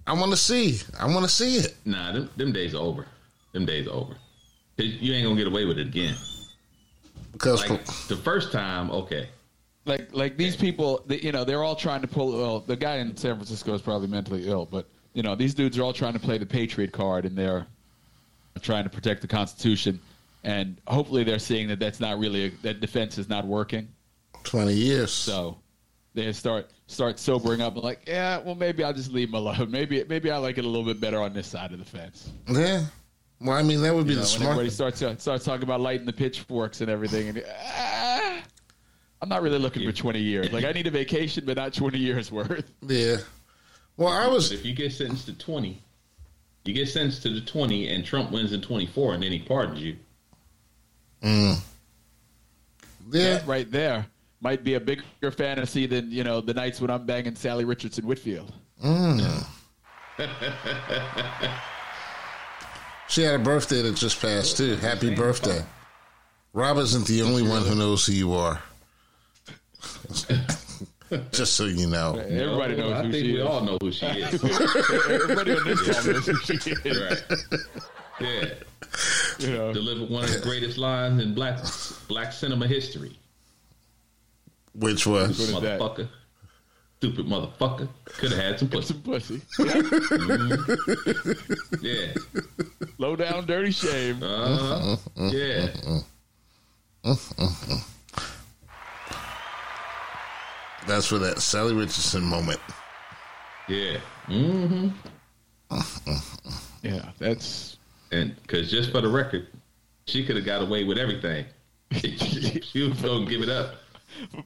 [0.05, 0.81] I want to see.
[0.99, 1.77] I want to see it.
[1.85, 3.07] Nah, them, them days are over.
[3.53, 4.17] Them days are over.
[4.79, 6.17] You ain't gonna get away with it again.
[7.33, 9.29] Because Like the first time, okay.
[9.89, 12.33] Like, like these people, they, you know, they're all trying to pull.
[12.37, 15.79] Well, the guy in San Francisco is probably mentally ill, but you know, these dudes
[15.79, 17.67] are all trying to play the patriot card, and they're
[18.61, 19.99] trying to protect the Constitution.
[20.45, 23.89] And hopefully, they're seeing that that's not really a, that defense is not working.
[24.45, 25.11] twenty years.
[25.11, 25.59] So
[26.15, 29.71] they start start sobering up and like, yeah, well, maybe I'll just leave him alone.
[29.71, 32.31] Maybe maybe I like it a little bit better on this side of the fence.
[32.49, 32.85] yeah.
[33.41, 34.51] Well, I mean that would be You know, the when smart.
[34.53, 38.43] everybody starts starts talking about lighting the pitchforks and everything, and ah,
[39.21, 40.53] I'm not really looking for 20 years.
[40.53, 42.71] Like I need a vacation, but not 20 years worth.
[42.83, 43.17] Yeah.
[43.97, 44.49] Well, I was.
[44.49, 45.83] But if you get sentenced to twenty,
[46.65, 49.41] you get sentenced to the twenty, and Trump wins in twenty four, and then he
[49.41, 49.97] pardons you.
[51.23, 51.61] Mm.
[53.11, 53.23] Yeah.
[53.35, 54.07] That right there
[54.41, 55.03] might be a bigger
[55.33, 58.53] fantasy than you know the nights when I'm banging Salli Richardson Whitfield.
[58.83, 59.45] Mm.
[63.09, 64.77] She had a birthday that just passed too.
[64.77, 65.65] Happy birthday.
[66.53, 68.63] Rob isn't the only one who knows who you are.
[71.33, 72.17] just so you know.
[72.17, 73.47] Everybody knows I who think she we is.
[73.47, 74.35] all know who she is.
[75.11, 77.01] Everybody on this call knows who she is.
[77.01, 77.23] right.
[78.21, 78.45] Yeah.
[79.39, 81.59] You know, Delivered one of the greatest lines in black
[82.09, 83.17] black cinema history.
[84.75, 85.81] Which was is that?
[85.81, 86.09] Motherfucker.
[86.99, 87.89] Stupid motherfucker.
[88.07, 88.95] Could have had some pussy.
[88.95, 89.41] some pussy.
[91.81, 92.13] Yeah.
[92.99, 94.21] Low down, dirty shame.
[94.23, 95.29] Uh huh.
[95.31, 95.69] Yeah.
[100.87, 102.61] That's for that Salli Richardson moment.
[103.69, 103.99] Yeah.
[104.29, 104.89] Mm-hmm.
[106.83, 107.77] Yeah, that's
[108.13, 109.49] And because just for the record,
[110.07, 111.45] she could have got away with everything.
[111.93, 113.75] she was gonna give it up.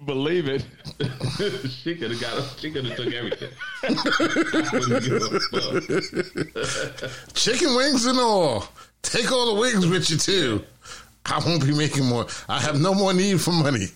[0.07, 0.65] believe it.
[1.71, 2.55] she could have got.
[2.59, 3.51] She could have took everything.
[3.83, 5.41] I wouldn't give a
[7.01, 7.35] fuck.
[7.35, 8.67] Chicken wings and all.
[9.03, 10.65] Take all the wings with you too.
[11.27, 12.27] I won't be making more.
[12.49, 13.87] I have no more need for money.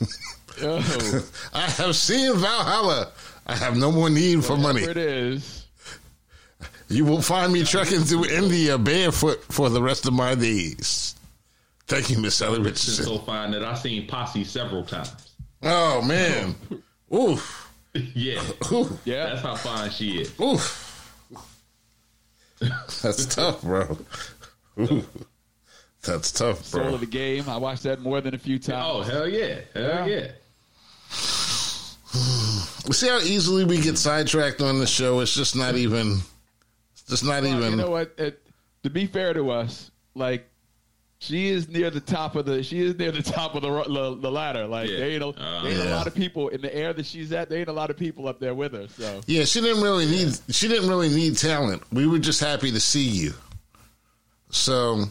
[1.54, 3.12] I have seen Valhalla.
[3.46, 4.82] I have no more need for money.
[4.82, 5.66] it is.
[6.88, 11.14] You will find me trekking through India barefoot for the rest of my days.
[11.88, 13.04] Thank you, Miss Salli It's Richardson.
[13.04, 15.34] so fine that I've seen Posse several times.
[15.62, 16.54] Oh man.
[17.14, 17.70] Oof.
[18.14, 18.40] yeah,
[18.72, 18.92] Oof.
[19.04, 20.40] Yeah, that's how fine she is.
[20.40, 20.82] Oof.
[23.02, 23.98] That's tough, bro.
[24.78, 25.06] Oof.
[26.02, 26.80] That's tough, bro.
[26.80, 26.94] soul bro.
[26.94, 27.48] of the game.
[27.48, 28.84] I watched that more than a few times.
[28.88, 30.06] Oh hell yeah, hell Yeah.
[30.06, 30.28] yeah.
[32.92, 35.20] See how easily we get sidetracked on the show?
[35.20, 36.18] It's just not even.
[36.92, 37.70] It's just not Well, even.
[37.72, 38.14] you know what?
[38.16, 38.40] It,
[38.84, 40.48] to be fair to us, like
[41.18, 44.16] she is near the top of the she is near the top of the the,
[44.20, 44.66] the ladder.
[44.66, 44.98] Like Yeah.
[44.98, 47.32] there ain't, a, Uh, there ain't a lot of people in the air that she's
[47.32, 47.48] at.
[47.48, 48.86] There ain't a lot of people up there with her.
[48.88, 50.38] So Yeah, she didn't really need.
[50.50, 51.82] She didn't really need talent.
[51.92, 53.32] We were just happy to see you.
[54.50, 55.04] So,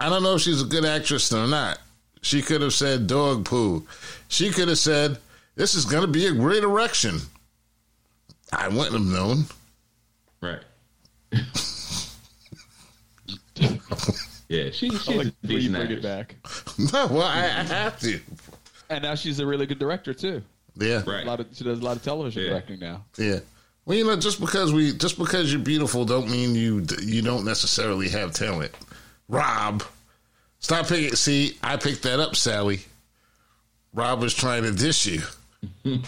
[0.00, 1.78] I don't know if she's a good actress or not.
[2.24, 3.86] She could have said dog poo.
[4.28, 5.18] She could have said,
[5.56, 7.18] "This is going to be a great erection."
[8.50, 9.44] I wouldn't have known.
[10.40, 10.62] Right.
[14.48, 16.36] yeah, she, she's I'll a like, before you decent bring it back.
[16.92, 18.20] No, well, I, I have to.
[18.90, 20.42] And now she's a really good director too.
[20.76, 21.06] Yeah, Right.
[21.06, 21.26] A Right.
[21.26, 22.48] lot of she does a lot of television Yeah.
[22.50, 23.04] directing now.
[23.18, 23.40] yeah.
[23.86, 27.44] Well, you know, just because we just because you're beautiful don't mean you you don't
[27.44, 28.72] necessarily have talent.
[29.28, 29.82] Rob,
[30.64, 31.14] stop picking.
[31.14, 32.84] See, I picked that up, Salli.
[33.92, 35.20] Rob was trying to dish you.
[35.84, 36.02] I'm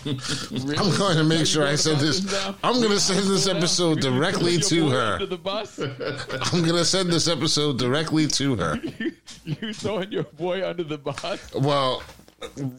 [0.98, 2.24] going to make sure I send this.
[2.30, 2.54] now?
[2.64, 5.24] I'm going to send this episode directly to her.
[5.24, 5.78] The bus.
[5.78, 8.80] I'm going to send this episode directly to her.
[9.44, 11.54] you throwing your boy under the bus.
[11.54, 12.02] Well,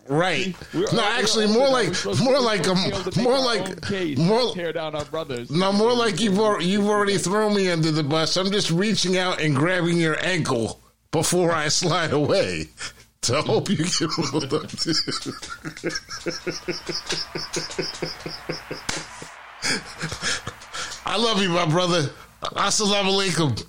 [0.08, 0.56] right.
[0.74, 4.18] We're- No, actually, more like more like supposed to be able to a more like
[4.18, 5.50] more tear down our brothers.
[5.50, 8.36] no more like you've you've already thrown me under the bus.
[8.38, 10.80] I'm just reaching out and grabbing your ankle
[11.12, 12.70] before I slide away.
[13.22, 14.94] To hope you get rolled up to.
[21.06, 22.10] I love you, my brother.
[22.44, 23.66] Assalamu alaikum.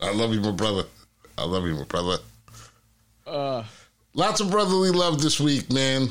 [0.00, 0.84] I love you, my brother.
[1.36, 2.16] I love you, my brother.
[3.26, 3.64] Uh,
[4.16, 6.06] Lots of brotherly love this week, man.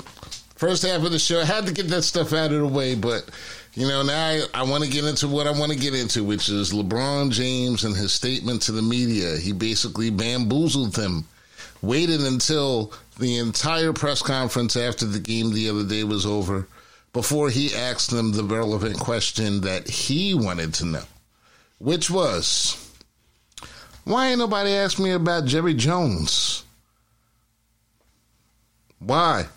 [0.56, 2.96] First half of the show, I had to get that stuff out of the way,
[2.96, 3.30] but
[3.76, 6.24] you know, now I, I want to get into what I want to get into,
[6.24, 9.38] which is LeBron James and his statement to the media.
[9.38, 11.26] He basically bamboozled them,
[11.82, 16.68] waited until the entire press conference after the game the other day was over
[17.14, 21.04] before he asked them the relevant question that he wanted to know,
[21.80, 22.78] which was,
[24.04, 26.64] why ain't nobody asked me about Jerry Jones?
[29.00, 29.48] Why?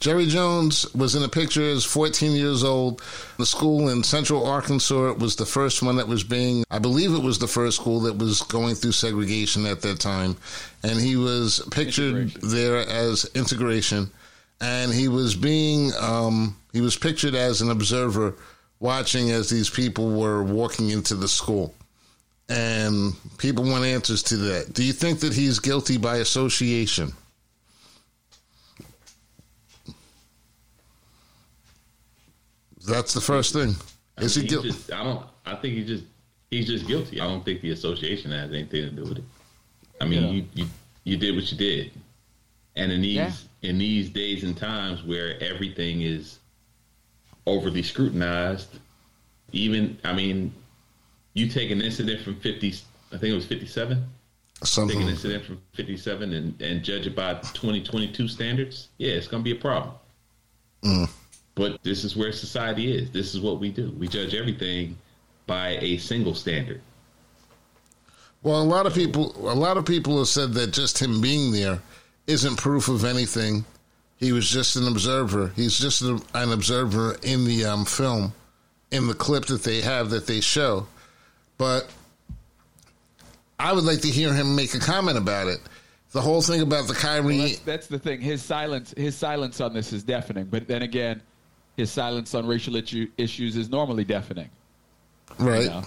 [0.00, 3.02] Jerry Jones was in the picture as 14 years old.
[3.36, 7.22] The school in Central Arkansas was the first one that was being, I believe it
[7.22, 10.38] was the first school that was going through segregation at that time.
[10.82, 12.48] And he was pictured Integration.
[12.48, 14.10] there as integration.
[14.62, 18.34] And he was being, um, he was pictured as an observer
[18.78, 21.74] watching as these people were walking into the school.
[22.48, 24.72] And people want answers to that.
[24.72, 27.12] Do you think that he's guilty by association?
[32.90, 33.74] That's the first thing.
[34.18, 34.68] I Is mean, he guilty?
[34.70, 35.24] just- I don't.
[35.46, 36.04] I think he just
[36.50, 37.20] he's just guilty.
[37.20, 39.24] I don't think the association has anything to do with it.
[40.00, 40.30] I mean, Yeah.
[40.30, 40.66] you, you
[41.04, 41.92] you did what you did,
[42.76, 43.32] and in these Yeah.
[43.62, 46.38] in these days and times where everything is
[47.46, 48.68] overly scrutinized,
[49.52, 50.52] even I mean,
[51.34, 52.74] you take an incident from fifty.
[53.12, 53.98] I think it was fifty seven.
[53.98, 55.00] Take an Something.
[55.08, 58.88] incident from fifty seven and and judge it by twenty twenty two standards.
[58.98, 59.94] Yeah, it's gonna be a problem.
[60.84, 61.08] Mm.
[61.60, 63.10] But this is where society is.
[63.10, 63.94] This is what we do.
[63.98, 64.96] We judge everything
[65.46, 66.80] by a single standard.
[68.42, 71.52] Well, a lot of people, a lot of people have said that just him being
[71.52, 71.78] there
[72.26, 73.66] isn't proof of anything.
[74.16, 75.52] He was just an observer.
[75.54, 78.32] He's just a, an observer in the um, film,
[78.90, 80.86] in the clip that they have that they show.
[81.58, 81.92] But
[83.58, 85.58] I would like to hear him make a comment about it.
[86.12, 87.36] The whole thing about the Kyrie.
[87.36, 88.22] Well, that's, that's the thing.
[88.22, 90.46] His silence, his silence on this is deafening.
[90.46, 91.20] But then again,
[91.76, 94.50] his silence on racial issues is normally deafening.
[95.38, 95.66] you right.
[95.66, 95.82] know?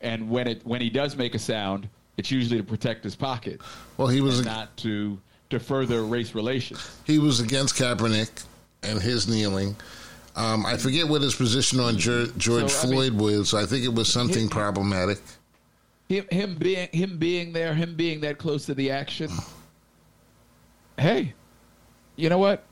[0.00, 3.60] And when it when he does make a sound, it's usually to protect his pocket,
[3.96, 5.18] Well, he was and not to
[5.50, 7.00] to further race relations.
[7.04, 8.44] he was against Kaepernick
[8.82, 9.74] and his kneeling.
[10.36, 13.54] Um, I forget what his position on George, George So, I mean- Floyd was.
[13.54, 15.18] I think it was something He- problematic.
[16.08, 19.30] Him, him being him being there, him being that close to the action.
[20.96, 21.34] Hey,
[22.16, 22.64] you know what?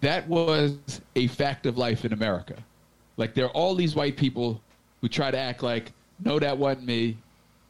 [0.00, 2.56] That was a fact of life in America.
[3.16, 4.60] Like there are all these white people
[5.00, 5.92] who try to act like,
[6.24, 7.16] no, that wasn't me.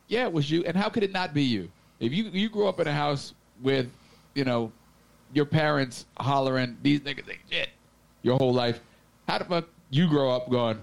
[0.08, 0.64] Yeah, it was you.
[0.64, 1.70] And how could it not be you?
[2.00, 3.88] If you you grew up in a house with,
[4.34, 4.70] you know,
[5.32, 7.70] your parents hollering these niggas ain't shit
[8.22, 8.80] your whole life,
[9.28, 10.78] how the fuck you grow up going,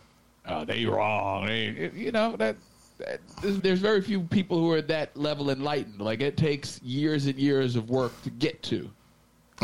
[0.47, 1.47] oh, they wrong?
[1.47, 2.56] You know that.
[2.97, 5.99] that there's, very few people who are at that level enlightened.
[5.99, 8.89] Like it takes years and years of work to get to.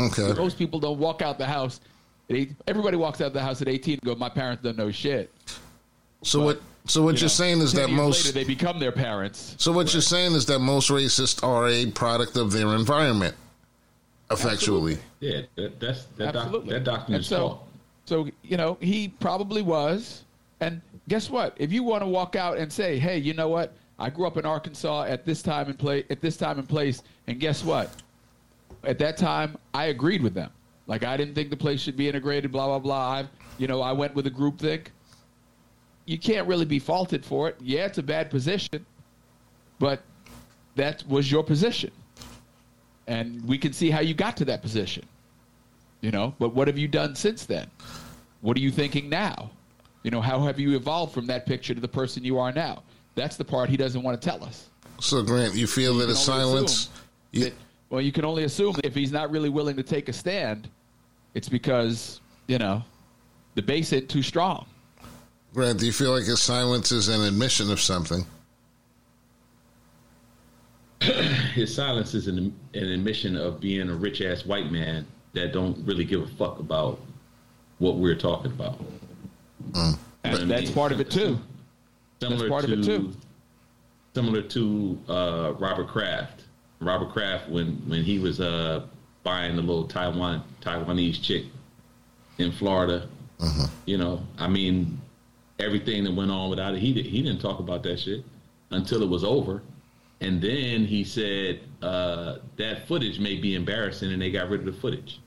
[0.06, 0.32] Okay.
[0.38, 1.80] Most people don't walk out the house.
[2.28, 4.90] At eight, everybody walks out the house at 18 and go, my parents don't know
[4.90, 5.30] shit.
[6.22, 6.60] So what?
[6.86, 8.24] So what You you're know, saying is that most.
[8.26, 9.54] later they become their parents.
[9.58, 13.34] so what you're saying is that most racists are a product of their environment,
[14.30, 14.98] effectually.
[15.20, 16.72] Yeah, that, that's that, doc, Absolutely.
[16.74, 17.62] that doctrine And is so, taught.
[18.06, 20.24] so you know, he probably was.
[20.60, 21.54] And guess what?
[21.58, 23.74] If you want to walk out and say, "Hey, you know what?
[23.98, 27.02] I grew up in Arkansas at this time and place, at this time and place,
[27.26, 27.90] and guess what?
[28.84, 30.50] At that time, I agreed with them.
[30.86, 32.50] Like I didn't think the place should be integrated.
[32.50, 33.12] Blah blah blah.
[33.12, 33.28] I,
[33.58, 34.90] you know, I went with a group think.
[36.06, 37.56] You can't really be faulted for it.
[37.60, 38.84] Yeah, it's a bad position,
[39.78, 40.02] but
[40.74, 41.92] that was your position,
[43.06, 45.04] and we can see how you got to that position.
[46.00, 47.70] You know, but what have you done since then?
[48.40, 49.50] What are you thinking now?
[50.02, 52.82] You know, how have you evolved from that picture to the person you are now?
[53.14, 54.70] That's the part he doesn't want to tell us.
[54.98, 56.88] So Grant, you feel that You can only silence.
[57.32, 57.52] You, that
[57.90, 60.68] Well, you can only assume that if he's not really willing to take a stand,
[61.34, 62.82] it's because you know
[63.56, 64.66] the base hit too strong.
[65.52, 68.24] Grant, do you feel like his silence is an admission of something?
[71.54, 75.76] His silence is an, an admission of being a rich ass white man that don't
[75.84, 77.00] really give a fuck about
[77.78, 78.78] what we're talking about.
[80.24, 81.40] And that's part of it too.
[82.20, 83.12] Similar part of to it, too.
[84.14, 86.39] similar to uh, Robert Kraft.
[86.80, 88.82] Robert Kraft when when he was uh,
[89.22, 91.44] buying the little Taiwan Taiwanese chick
[92.38, 93.06] in Florida.
[93.86, 95.00] You know, I mean,
[95.58, 98.22] everything that went on without it, he did, he didn't talk about that shit
[98.70, 99.62] until it was over,
[100.20, 104.66] and then he said uh, that footage may be embarrassing, and they got rid of
[104.66, 105.20] the footage.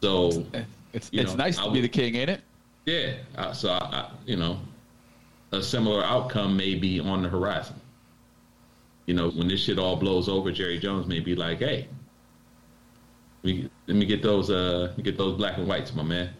[0.00, 0.44] So
[0.92, 2.40] It's You it's know, nice I to be the king, ain't it?
[2.86, 4.58] yeah, uh, so I, I, you know,
[5.52, 7.74] a similar outcome may be on the horizon.
[9.06, 11.88] You know, when this shit all blows over, Jerry Jones may be like, "Hey,
[13.42, 16.30] we, let me get those, uh, get those black and whites, my man."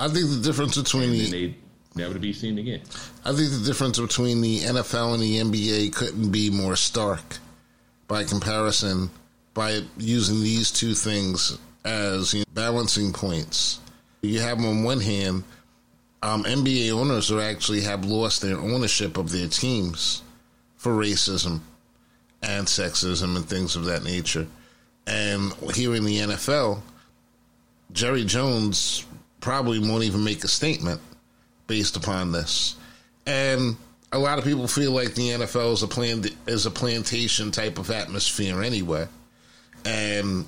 [0.00, 1.56] I think the difference between the they
[1.94, 2.80] never to be seen again.
[3.24, 7.38] I think the difference between the NFL and the NBA couldn't be more stark
[8.06, 9.10] by comparison
[9.54, 13.80] by using these two things as you know, balancing points.
[14.22, 15.44] You have on one hand,
[16.22, 20.22] um, NBA owners who actually have lost their ownership of their teams
[20.78, 21.60] for racism
[22.42, 24.46] and sexism and things of that nature.
[25.06, 26.80] And here in the NFL,
[27.92, 29.04] Jerry Jones
[29.40, 31.00] probably won't even make a statement
[31.66, 32.76] based upon this.
[33.26, 33.76] And
[34.12, 37.78] a lot of people feel like the NFL is a plan is a plantation type
[37.78, 39.06] of atmosphere anyway.
[39.84, 40.44] And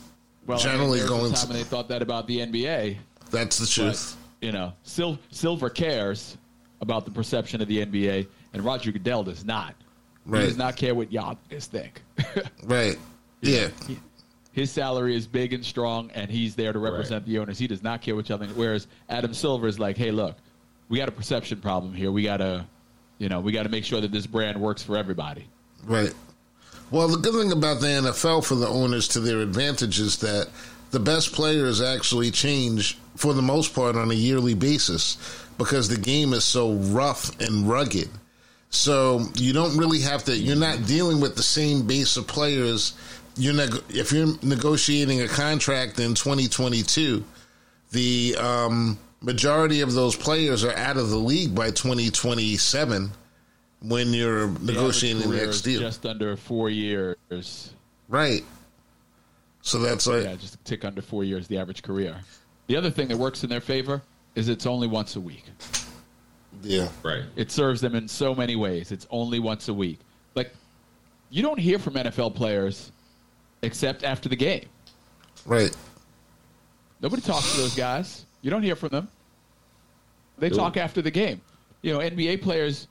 [0.47, 2.97] Well, generally I mean, going to, they thought that about the NBA.
[3.31, 4.17] that's the But, truth.
[4.41, 6.37] you know, Sil- Silver cares
[6.81, 9.75] about the perception of the NBA, and Roger Goodell does not.
[10.31, 10.43] Right.
[10.43, 12.03] He does not care what y'all niggas think.
[12.65, 12.97] Right.
[13.41, 13.69] Yeah.
[14.53, 17.59] His salary is big and strong, and he's there to represent the owners.
[17.59, 18.53] He does not care what y'all think.
[18.53, 20.37] Whereas Adam Silver is like, hey, look,
[20.89, 22.13] we got a perception problem here.
[22.13, 22.67] We got to,
[23.19, 25.47] you know, we got to make sure that this brand works for everybody.
[25.85, 26.13] Right.
[26.91, 30.49] Well, the good thing about the NFL for the owners to their advantage is that
[30.91, 35.17] the best players actually change for the most part on a yearly basis
[35.59, 38.11] because the game is so rough and rugged.
[38.71, 40.37] So you don't really have to.
[40.37, 42.95] You're not dealing with the same base of players.
[43.37, 47.25] You're neg- if you're negotiating a contract in 2022,
[47.91, 53.11] the um, majority of those players are out of the league by 2027
[53.83, 55.81] when you're negotiating the next deal.
[55.81, 57.75] Just under four years.
[58.09, 58.45] Right.
[59.63, 62.21] So that's like Yeah, just a tick under four years, the average career.
[62.69, 64.01] The other thing that works in their favor
[64.37, 65.45] is it's only once a week.
[66.63, 66.89] Yeah.
[67.03, 67.25] Right.
[67.37, 68.93] It serves them in so many ways.
[68.93, 69.99] It's only once a week.
[70.35, 70.53] Like,
[71.31, 72.93] you don't hear from NFL players
[73.63, 74.67] except after the game.
[75.47, 75.75] Right.
[77.01, 78.27] Nobody talks to those guys.
[78.43, 79.09] You don't hear from them.
[80.39, 80.59] They Nope.
[80.59, 81.41] talk after the game.
[81.83, 82.89] You know, NBA players,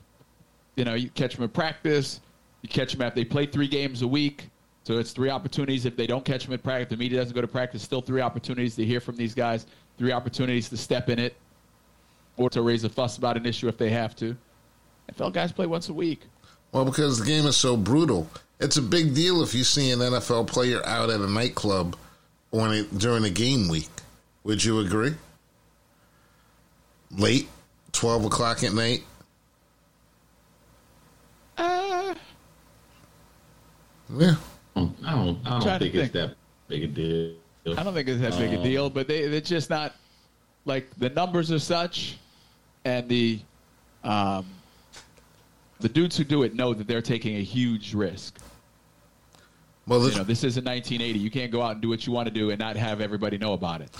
[0.76, 2.20] you know, you catch them at practice.
[2.62, 4.48] You catch them after they play three games a week.
[4.84, 5.84] So it's three opportunities.
[5.86, 8.20] If they don't catch them at practice, the media doesn't go to practice, still three
[8.20, 9.66] opportunities to hear from these guys,
[9.98, 11.36] three opportunities to step in it
[12.36, 14.36] or to raise a fuss about an issue if they have to.
[15.12, 16.22] NFL guys play once a week.
[16.72, 18.28] Well, because the game is so brutal,
[18.60, 21.96] it's a big deal if you see an NFL player out at a nightclub
[22.52, 23.88] on a, during a game week.
[24.44, 25.14] Would you agree?
[27.10, 27.48] Late,
[27.92, 29.02] twelve o'clock at night.
[31.58, 32.14] Uh,
[34.16, 34.34] Yeah.
[34.76, 34.96] I don't.
[35.04, 36.34] I don't, I Trying don't to think it's that
[36.68, 37.34] big a deal.
[37.76, 39.94] I don't think it's that big a Um, deal, but they it's just not
[40.64, 42.18] like the numbers are such,
[42.84, 43.40] and the
[44.04, 44.46] um,
[45.80, 48.38] the dudes who do it know that they're taking a huge risk.
[49.86, 51.18] Well, You know, this isn't 1980.
[51.18, 53.38] You can't go out and do what you want to do and not have everybody
[53.38, 53.90] know about it.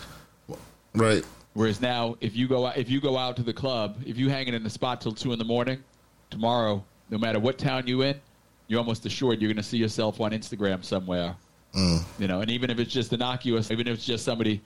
[0.94, 1.24] right.
[1.54, 4.28] Whereas now, if you go out, if you go out to the club, if you
[4.28, 5.82] hanging in the spot till two in the morning,
[6.30, 8.20] tomorrow, no matter what town you in,
[8.68, 11.34] you're almost assured you're going to see yourself on Instagram somewhere.
[12.20, 14.60] You know, and even if it's just innocuous, even if it's just somebody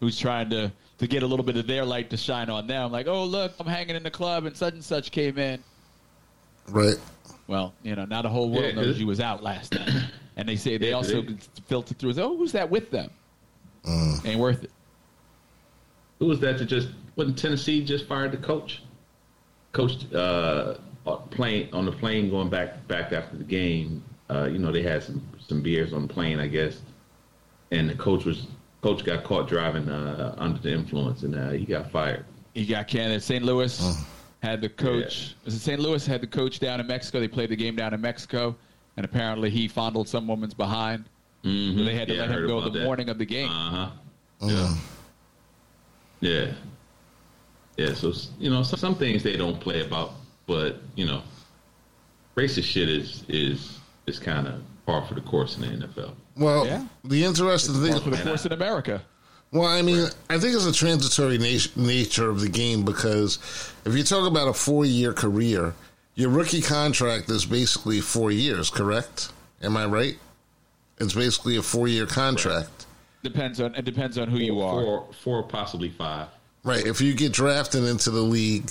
[0.00, 2.90] who's trying to to get a little bit of their light to shine on them,
[2.92, 5.62] like, oh look, I'm hanging in the club and such and such came in.
[6.68, 6.96] Right.
[7.48, 9.90] Well, you know, not a whole world Yeah, knows 'cause- you was out last night,
[10.36, 11.36] and they say they Yeah, also they-
[11.66, 12.14] filter through.
[12.18, 13.10] Oh, who's that with them?
[14.24, 14.70] Ain't worth it.
[16.18, 18.82] Who was that that just wasn't Tennessee just fired the coach?
[19.72, 20.74] Coach uh
[21.06, 24.02] on plane on the plane going back back after the game.
[24.28, 26.80] Uh, you know, they had some some beers on the plane, I guess.
[27.70, 28.46] And the coach was
[28.86, 32.24] coach got caught driving uh, under the influence and uh, he got fired.
[32.54, 33.20] He got canned.
[33.22, 33.44] St.
[33.44, 34.06] Louis
[34.42, 35.34] had the coach.
[35.44, 35.80] Was it St.
[35.80, 37.18] Louis had the coach down in Mexico?
[37.20, 38.54] They played the game down in Mexico,
[38.96, 41.04] and apparently he fondled some woman's behind
[41.44, 41.84] Mhm.
[41.84, 42.82] They had to Yeah, let him go the that.
[42.84, 43.48] morning of the game.
[43.50, 43.90] Uh huh.
[44.42, 44.74] Yeah.
[46.20, 46.52] Yeah.
[47.76, 47.94] Yeah.
[47.94, 50.12] So you know, some, some things they don't play about,
[50.46, 51.22] but you know,
[52.36, 56.12] racist shit is is is kind of par for the course in the NFL.
[56.36, 56.84] Well, Yeah.
[57.04, 58.10] the interesting for thing.
[58.10, 59.02] the course in America.
[59.52, 63.38] Well, I mean, I think it's a transitory nat- nature of the game because
[63.84, 65.74] if you talk about a four-year career,
[66.14, 68.70] your rookie contract is basically four years.
[68.70, 69.30] Correct?
[69.62, 70.18] Am I right?
[70.98, 72.86] It's basically a four-year contract.
[73.22, 74.82] Depends on it depends on who you are.
[74.82, 76.28] Four, four, possibly five.
[76.62, 76.84] Right.
[76.86, 78.70] If you get drafted into the league,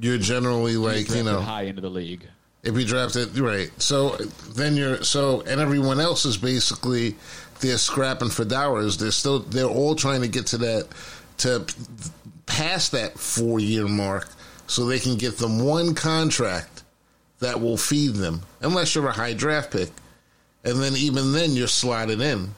[0.00, 2.26] you're generally like, you Drafted know, high into the league.
[2.66, 3.70] If you draft it right.
[3.80, 4.16] So
[4.54, 7.14] then you're so and everyone else is basically
[7.60, 8.98] they're scrapping for dollars.
[8.98, 10.88] They're still they're all trying to get to that
[11.38, 11.64] to
[12.46, 14.28] pass that four year mark
[14.66, 16.82] so they can get them one contract
[17.38, 19.90] that will feed them, unless you're a high draft pick.
[20.64, 22.52] And then even then you're slotted in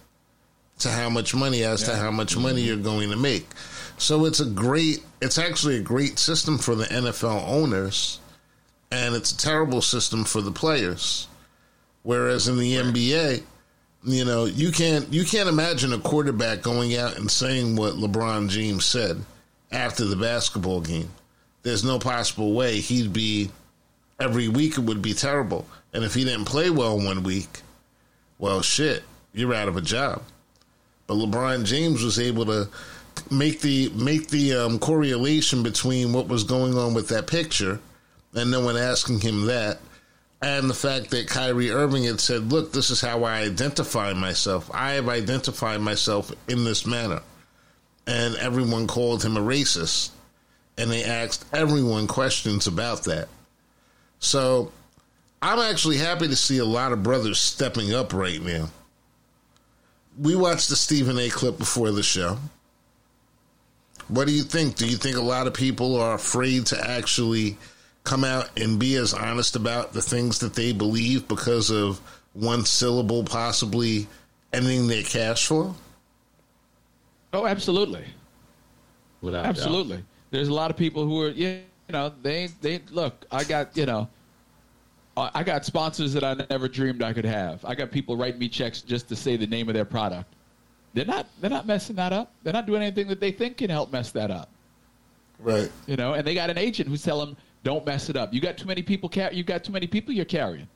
[0.79, 3.47] to how much money as to how much money you're going to make.
[3.99, 8.21] So it's a great it's actually a great system for the NFL owners
[8.91, 11.29] and it's a terrible system for the players.
[12.03, 13.43] Whereas in the NBA,
[14.05, 18.49] you know, you can't you can't imagine a quarterback going out and saying what LeBron
[18.49, 19.23] James said
[19.71, 21.11] after the basketball game.
[21.63, 23.51] There's no possible way he'd be
[24.21, 25.67] every week it would be terrible.
[25.93, 27.61] And if he didn't play well one week,
[28.39, 30.23] well shit, you're out of a job.
[31.07, 32.69] But LeBron James was able to
[33.31, 37.81] make the make the um, correlation between what was going on with that picture
[38.35, 39.79] and no one asking him that,
[40.41, 44.71] and the fact that Kyrie Irving had said, "Look, this is how I identify myself.
[44.73, 47.23] I have identified myself in this manner,"
[48.07, 50.11] and everyone called him a racist,
[50.77, 53.29] and they asked everyone questions about that.
[54.21, 54.73] So,
[55.41, 58.71] I'm actually happy to see a lot of brothers stepping up right now.
[60.19, 61.31] We watched the Stephen A.
[61.31, 62.39] clip before the show.
[64.09, 64.77] What do you think?
[64.77, 67.57] Do you think a lot of people are afraid to actually
[68.09, 72.01] come out and be as honest about the things that they believe because of
[72.33, 74.07] one syllable possibly
[74.53, 75.75] ending their cash flow?
[77.33, 78.05] Oh, absolutely.
[79.21, 79.51] Without doubt.
[79.51, 80.05] Absolutely.
[80.31, 83.27] There's a lot of people who are, yeah, you know, they they look.
[83.31, 84.09] I got, you know,
[85.17, 87.65] I I got sponsors that I never dreamed I could have.
[87.65, 90.33] I got people writing me checks just to say the name of their product.
[90.95, 92.33] They're not they're not messing that up.
[92.43, 94.49] They're not doing anything that they think can help mess that up.
[95.39, 95.71] Right.
[95.87, 97.37] You know, and they got an agent who's telling them,
[97.69, 98.33] "Don't mess it up.
[98.33, 99.11] You got too many people.
[99.11, 100.67] Car- you got too many people you're carrying.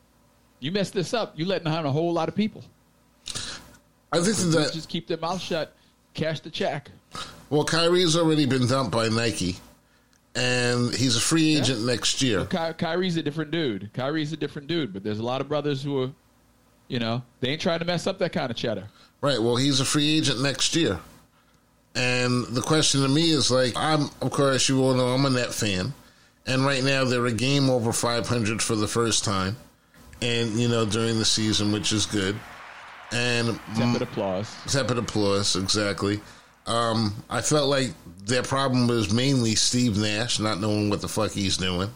[0.61, 2.63] You mess this up, You're letting down a whole lot of people.
[4.13, 5.75] I think that Just keep their mouth shut.
[6.13, 6.91] Cash the check.
[7.49, 9.57] well, Kyrie's already been dumped by Nike,
[10.35, 12.45] and he's a free agent next year.
[12.45, 13.89] Ky- Kyrie's a different dude.
[13.95, 16.11] Kyrie's a different dude, but there's a lot of brothers who are,
[16.89, 18.87] you know, they ain't trying to mess up that kind of cheddar.
[19.23, 19.41] Right.
[19.41, 21.01] Well, he's a free agent next year.
[21.95, 25.31] And the question to me is like, I'm, of course, you all know I'm a
[25.31, 25.95] net fan.
[26.47, 29.57] And right now they're a game over 500 for the first time.
[30.21, 32.37] And, you know, during the season, which is good.
[33.13, 34.49] And Tepid applause.
[34.67, 36.21] tepid applause, exactly.
[36.67, 37.91] Um, I felt like
[38.25, 41.91] their problem was mainly Steve Nash not knowing what the fuck he's doing.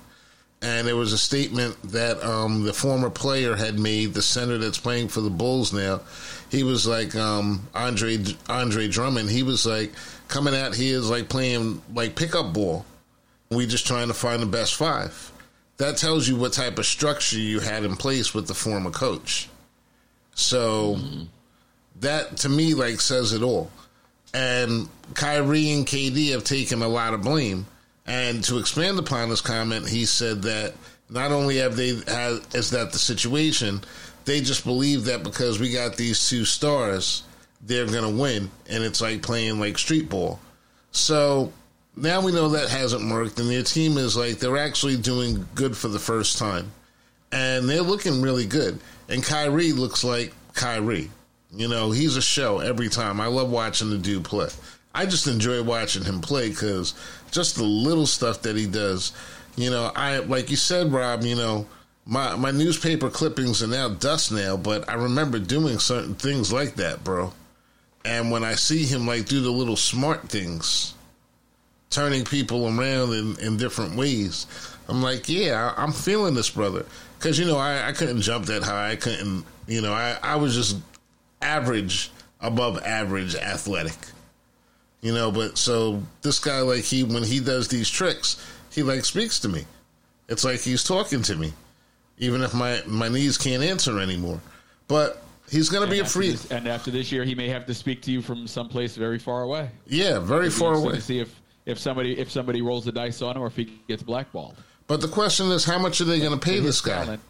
[0.62, 4.78] And there was a statement that um, the former player had made, the center that's
[4.78, 6.01] playing for the Bulls now.
[6.51, 8.18] He was like um, Andre
[8.49, 9.30] Andre Drummond.
[9.30, 9.92] He was like
[10.28, 12.84] coming out here is like playing like pickup ball.
[13.51, 15.32] We just trying to find the best five.
[15.78, 19.49] That tells you what type of structure you had in place with the former coach.
[20.34, 20.99] So
[22.01, 23.70] that to me like says it all.
[24.34, 27.66] And Kyrie and KD have taken a lot of blame.
[28.07, 30.74] And to expand upon this comment, he said that
[31.09, 33.80] not only have they had is that the situation,
[34.24, 37.22] they just believe that because we got these two stars,
[37.62, 40.38] they're gonna win, and it's like playing like street ball.
[40.90, 41.53] So
[41.97, 45.76] now we know that hasn't worked, and their team is like they're actually doing good
[45.76, 46.70] for the first time,
[47.32, 48.78] and they're looking really good.
[49.09, 51.11] And Kyrie looks like Kyrie.
[51.53, 53.20] You know, he's a show every time.
[53.20, 54.49] I love watching the dude play.
[54.94, 56.94] I just enjoy watching him play because
[57.30, 59.12] just the little stuff that he does.
[59.57, 61.22] You know, I like you said, Rob.
[61.22, 61.66] You know,
[62.05, 66.74] my my newspaper clippings are now dust now, but I remember doing certain things like
[66.76, 67.32] that, bro.
[68.05, 70.94] And when I see him like do the little smart things,
[71.97, 74.47] turning people around in, in different ways,
[74.86, 76.84] I'm like, yeah, I, I'm feeling this brother.
[77.18, 78.90] Because, you know, I, I couldn't jump that high.
[78.90, 80.76] I couldn't, you know, I, I was just
[81.40, 83.97] average, above average athletic.
[85.01, 89.07] You know, but so this guy, like, he, when he does these tricks, he, like,
[89.07, 89.64] speaks to me.
[90.28, 91.55] It's like he's talking to me,
[92.18, 94.40] even if my, my knees can't answer anymore.
[94.86, 96.32] But He's going to be a free.
[96.32, 99.18] This, and after this year, he may have to speak to you from someplace very
[99.18, 99.70] far away.
[99.86, 100.94] Yeah, very far away.
[100.94, 103.64] To see if, if somebody if somebody rolls the dice on him or if he
[103.89, 104.57] gets blackballed.
[104.87, 107.05] But the question is, how much are they going to pay this guy?
[107.05, 107.23] Talent.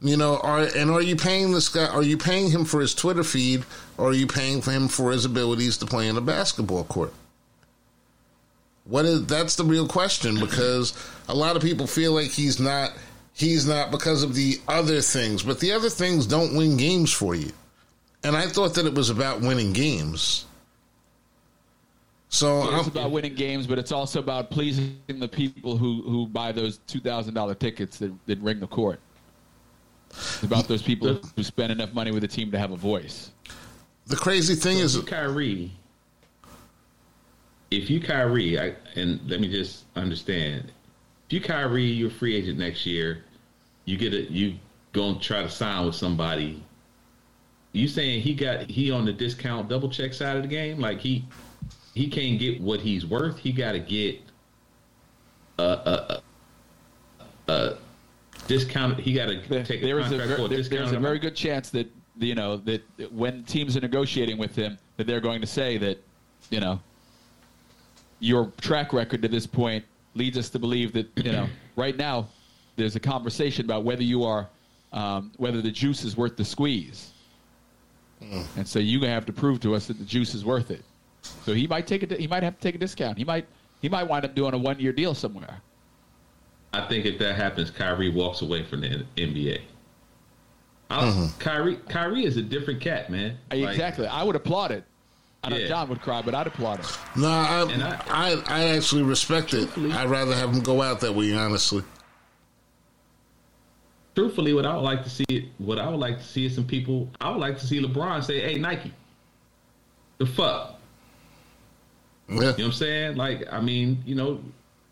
[0.00, 1.86] You know, are and are you paying this guy?
[1.86, 3.64] Are you paying him for his Twitter feed,
[3.98, 7.12] or are you paying for him for his abilities to play in a basketball court?
[8.84, 10.92] What is that's the real question because
[11.28, 12.92] a lot of people feel like he's not
[13.32, 17.34] he's not because of the other things, but the other things don't win games for
[17.34, 17.52] you.
[18.22, 20.44] And I thought that it was about winning games.
[22.34, 26.50] So it's about winning games, but it's also about pleasing the people who, who buy
[26.50, 28.98] those two thousand dollar tickets that, that ring the court.
[30.10, 33.30] It's about those people who spend enough money with the team to have a voice.
[34.06, 35.70] The crazy thing so is, Kyrie.
[37.70, 40.72] If you Kyrie, I, and let me just understand,
[41.28, 43.22] if you Kyrie, you're a free agent next year.
[43.84, 44.30] You get it.
[44.30, 44.56] You
[44.92, 46.64] gonna try to sign with somebody.
[47.70, 50.80] You saying he got he on the discount double check side of the game?
[50.80, 51.24] Like he
[51.94, 53.38] he can't get what he's worth.
[53.38, 54.20] He got to get
[55.58, 56.22] a, a,
[57.48, 57.78] a, a
[58.48, 58.98] discount.
[58.98, 61.70] He got to take a there is a, ver- there's, there's a very good chance
[61.70, 62.82] that you know that
[63.12, 66.02] when teams are negotiating with him, that they're going to say that
[66.50, 66.80] you know
[68.18, 69.84] your track record to this point
[70.14, 72.26] leads us to believe that you know right now
[72.76, 74.48] there's a conversation about whether you are
[74.92, 77.12] um, whether the juice is worth the squeeze,
[78.20, 78.44] mm.
[78.56, 80.84] and so you have to prove to us that the juice is worth it.
[81.44, 82.18] So he might take it.
[82.18, 83.18] He might have to take a discount.
[83.18, 83.46] He might
[83.80, 85.60] he might wind up doing a one year deal somewhere.
[86.72, 89.60] I think if that happens, Kyrie walks away from the NBA.
[90.90, 91.38] Mm-hmm.
[91.38, 93.38] Kyrie, Kyrie is a different cat, man.
[93.50, 94.06] Exactly.
[94.06, 94.84] Like, I would applaud it.
[95.42, 95.68] I know yeah.
[95.68, 96.98] John would cry, but I'd applaud it.
[97.16, 99.68] No, I, I, I, I, actually respect it.
[99.76, 101.82] I'd rather have him go out that way, honestly.
[104.14, 106.64] Truthfully, what I would like to see, what I would like to see is some
[106.64, 107.10] people.
[107.20, 108.94] I would like to see LeBron say, "Hey, Nike,
[110.18, 110.73] the fuck."
[112.28, 112.34] Yeah.
[112.34, 113.16] You know what I'm saying?
[113.16, 114.40] Like, I mean, you know,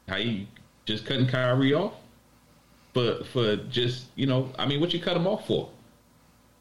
[0.09, 0.47] how you
[0.85, 1.95] just cutting Kyrie off,
[2.93, 5.68] but for just you know, I mean, what you cut him off for?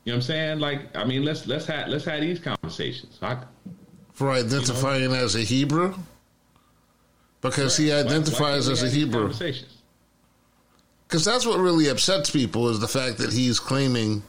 [0.03, 0.59] You know what I'm saying?
[0.59, 3.19] Like, I mean, let's let's have let's have these conversations.
[3.21, 3.43] I,
[4.13, 5.93] for identifying you know, as a Hebrew,
[7.41, 7.85] because right.
[7.85, 9.33] he identifies as a Hebrew.
[11.07, 14.23] Because that's what really upsets people is the fact that he's claiming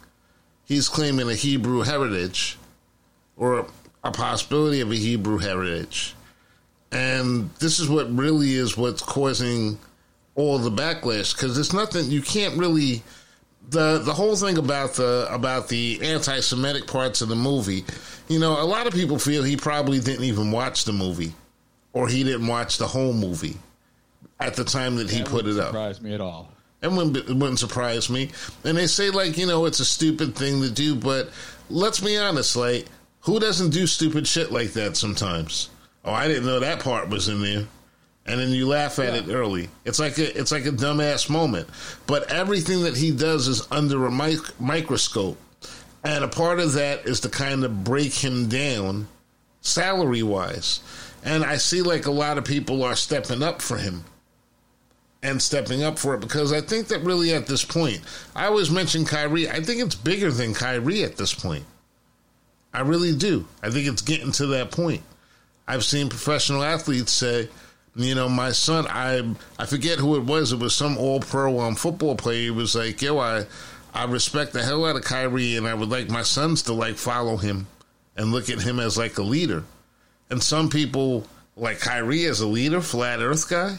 [0.65, 2.59] he's claiming a Hebrew heritage
[3.37, 3.67] or
[4.03, 6.15] a possibility of a Hebrew heritage.
[6.93, 9.79] And this is what really is what's causing
[10.35, 13.03] all the backlash because it's nothing you can't really
[13.69, 17.85] the the whole thing about the about the anti-Semitic parts of the movie.
[18.29, 21.35] You know, a lot of people feel he probably didn't even watch the movie,
[21.93, 23.57] or he didn't watch the whole movie
[24.41, 25.69] at the time that he put it up.
[25.69, 26.51] Surprise me at all.
[26.83, 28.31] It wouldn't, it wouldn't surprise me.
[28.65, 31.31] And they say like you know it's a stupid thing to do, but
[31.71, 32.87] let's be honest, like
[33.21, 35.71] who doesn't do stupid shit like that sometimes?
[36.05, 37.67] Oh, I didn't know that part was in there.
[38.25, 39.21] And then you laugh at yeah.
[39.21, 39.69] it early.
[39.85, 41.69] It's like a it's like a dumbass moment.
[42.07, 45.39] But everything that he does is under a mic- microscope.
[46.05, 49.09] And a part of that is to kind of break him down
[49.61, 50.81] salary wise.
[51.25, 54.05] And I see like a lot of people are stepping up for him
[55.23, 58.01] and stepping up for it because I think that really at this point,
[58.35, 59.49] I always mention Kyrie.
[59.49, 61.65] I think it's bigger than Kyrie at this point.
[62.75, 63.47] I really do.
[63.63, 65.03] I think it's getting to that point.
[65.73, 67.49] I've seen professional athletes say,
[67.97, 70.53] you know, my son, I I forget who it was.
[70.53, 72.43] It was some all pro um, football player.
[72.43, 73.47] He was like, yo, I
[73.95, 76.97] I respect the hell out of Kyrie, and I would like my sons to like
[76.97, 77.67] follow him
[78.19, 79.65] and look at him as like a leader.
[80.29, 83.79] And some people like Kyrie as a leader, flat Earth guy.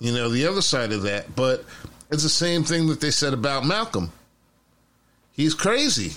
[0.00, 1.64] You know, the other side of that, but
[2.10, 4.10] it's the same thing that they said about Malcolm.
[5.30, 6.14] He's crazy.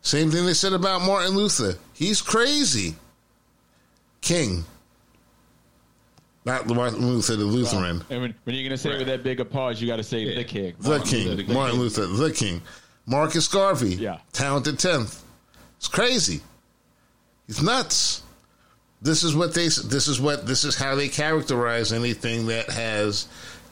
[0.00, 1.76] Same thing they said about Martin Luther.
[1.92, 2.96] He's crazy.
[4.22, 4.64] King.
[6.44, 7.98] Not Martin Luther, the Lutheran.
[7.98, 8.98] Well, and when, when, you're going to say right.
[8.98, 10.36] with that big a pause, you got to say yeah.
[10.36, 10.74] the King.
[10.80, 11.28] The Martin King.
[11.28, 11.80] Luther, the Martin King.
[11.80, 12.62] Luther, the King.
[13.06, 13.94] Marcus Garvey.
[13.94, 14.18] Yeah.
[14.32, 15.22] Talented 10th.
[15.76, 16.40] It's crazy.
[17.46, 18.22] He's nuts.
[19.00, 19.64] This is what they.
[19.64, 20.46] This is what.
[20.46, 23.26] This is how they characterize anything that has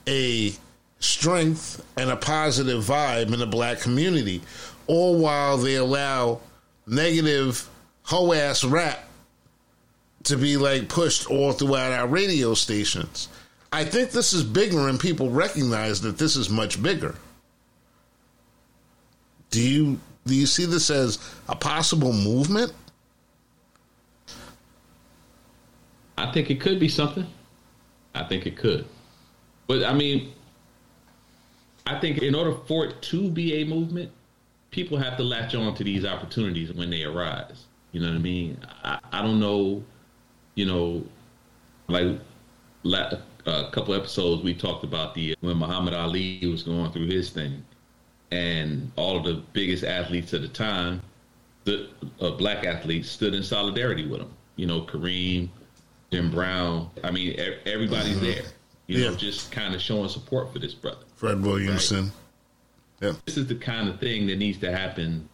[0.08, 0.52] a
[0.98, 4.42] strength and a positive vibe in the black community,
[4.88, 6.40] all while they allow
[6.86, 7.68] negative
[8.02, 9.09] hoe ass rap
[10.24, 13.28] to be like pushed all throughout our radio stations.
[13.72, 17.14] I think this is bigger and people recognize that this is much bigger.
[19.50, 21.18] Do you do you see this as
[21.48, 22.72] a possible movement?
[26.18, 27.26] I think it could be something.
[28.14, 28.84] I think it could.
[29.66, 30.32] But I mean
[31.86, 34.10] I think in order for it to be a movement,
[34.70, 37.64] people have to latch on to these opportunities when they arise.
[37.92, 38.58] You know what I mean?
[38.84, 39.82] I, I don't know,
[40.54, 41.04] you know,
[41.88, 42.18] like
[42.82, 43.12] la-
[43.46, 47.64] a couple episodes we talked about the when Muhammad Ali was going through his thing,
[48.30, 51.02] and all of the biggest athletes at the time,
[51.64, 51.88] the
[52.20, 54.30] uh, black athletes stood in solidarity with him.
[54.56, 55.48] You know, Kareem,
[56.12, 56.90] Jim Brown.
[57.02, 58.24] I mean, everybody's mm-hmm.
[58.24, 58.42] there.
[58.86, 59.10] You yeah.
[59.10, 61.04] know, just kind of showing support for this brother.
[61.16, 62.04] Fred Williamson.
[62.04, 62.12] Right?
[63.08, 63.12] Yeah.
[63.24, 65.28] This is the kind of thing that needs to happen.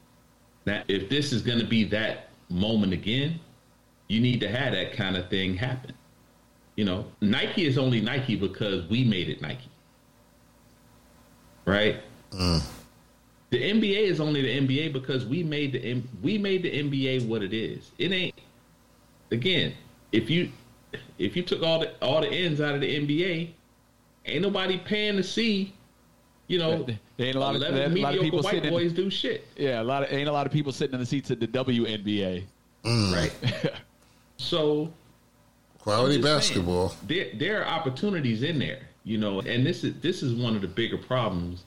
[0.64, 3.40] That if this is going to be that moment again,
[4.08, 5.94] you need to have that kind of thing happen.
[6.76, 9.70] You know, Nike is only Nike because we made it Nike.
[11.64, 11.96] Right?
[12.30, 12.62] Mm.
[13.50, 17.42] The NBA is only the NBA because we made the we made the NBA what
[17.42, 17.90] it is.
[17.98, 18.34] It ain't
[19.30, 19.74] again,
[20.12, 20.50] if you
[21.18, 23.50] if you took all the all the ends out of the NBA,
[24.26, 25.72] ain't nobody paying to see
[26.48, 26.84] you know,
[27.16, 29.48] there ain't a lot of, a lot of people white boys in, do shit.
[29.56, 31.48] Yeah, a lot of ain't a lot of people sitting in the seats at the
[31.48, 32.44] WNBA.
[32.84, 33.12] Mm.
[33.12, 33.72] Right.
[34.36, 34.92] so
[35.78, 36.90] quality basketball.
[36.90, 40.56] Saying, there there are opportunities in there, you know, and this is this is one
[40.56, 41.64] of the bigger problems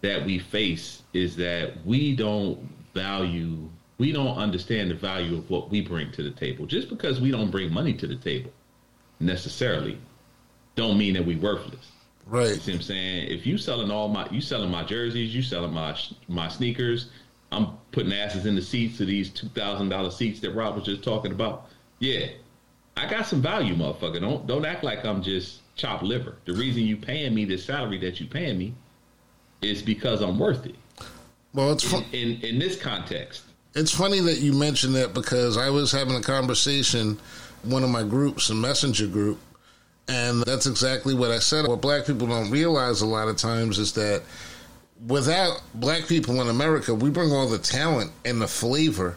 [0.00, 2.58] that we face is that we don't
[2.92, 3.68] value
[3.98, 6.66] we don't understand the value of what we bring to the table.
[6.66, 8.50] Just because we don't bring money to the table
[9.20, 9.98] necessarily
[10.74, 11.92] don't mean that we're worthless.
[12.26, 12.48] Right.
[12.48, 13.28] You see what I'm saying?
[13.28, 15.96] If you selling all my, you selling my jerseys, you selling my
[16.28, 17.08] my sneakers.
[17.52, 20.84] I'm putting asses in the seats of these two thousand dollar seats that Rob was
[20.84, 21.68] just talking about.
[22.04, 22.26] Yeah,
[22.98, 24.20] I got some value, motherfucker.
[24.20, 26.36] Don't don't act like I'm just chopped liver.
[26.44, 28.74] The reason you paying me this salary that you paying me
[29.62, 30.74] is because I'm worth it.
[31.54, 33.44] Well, it's in, in, in this context.
[33.74, 37.18] It's funny that you mentioned that because I was having a conversation,
[37.62, 39.40] one of my groups, a messenger group,
[40.06, 41.66] and that's exactly what I said.
[41.66, 44.22] What black people don't realize a lot of times is that
[45.06, 49.16] without black people in America, we bring all the talent and the flavor,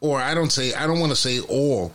[0.00, 1.94] or I don't say, I don't want to say all,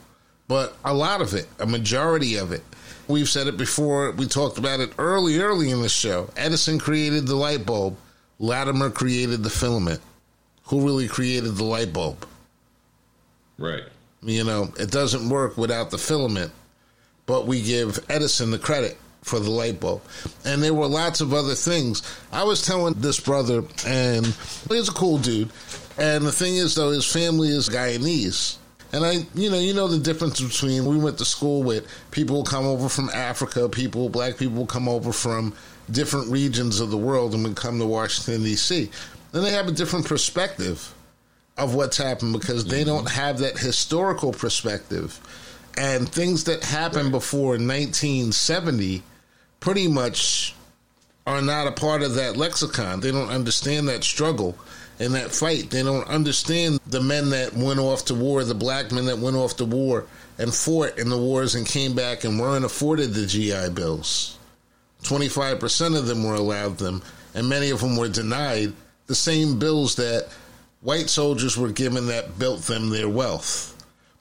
[0.51, 2.61] but a lot of it, a majority of it.
[3.07, 4.11] We've said it before.
[4.11, 6.29] We talked about it early, early in the show.
[6.35, 7.95] Edison created the light bulb.
[8.37, 10.01] Latimer created the filament.
[10.65, 12.27] Who really created the light bulb?
[13.57, 13.83] Right.
[14.21, 16.51] You know, it doesn't work without the filament
[17.25, 20.01] but we give Edison the credit for the light bulb.
[20.43, 22.01] And there were lots of other things.
[22.31, 24.25] I was telling this brother, and
[24.67, 25.49] he's a cool dude.
[25.97, 28.57] And the thing is, though, his family is Guyanese.
[28.93, 32.43] And I, you know, you know the difference between we went to school with people
[32.43, 35.53] come over from Africa, people, black people come over from
[35.89, 38.89] different regions of the world and would come to Washington, D.C.
[39.33, 40.93] And they have a different perspective
[41.57, 43.19] of what's happened because they don't mm-hmm.
[43.21, 45.19] have that historical perspective
[45.77, 49.03] and things that happened before 1970
[49.59, 50.55] pretty much
[51.25, 52.99] are not a part of that lexicon.
[52.99, 54.57] They don't understand that struggle
[55.01, 55.71] and that fight.
[55.71, 59.35] They don't understand the men that went off to war, the black men that went
[59.35, 60.05] off to war
[60.37, 64.37] and fought in the wars and came back and weren't afforded the GI Bills.
[65.03, 67.01] 25% of them were allowed them,
[67.33, 68.73] and many of them were denied
[69.07, 70.29] the same bills that
[70.81, 73.75] white soldiers were given that built them their wealth.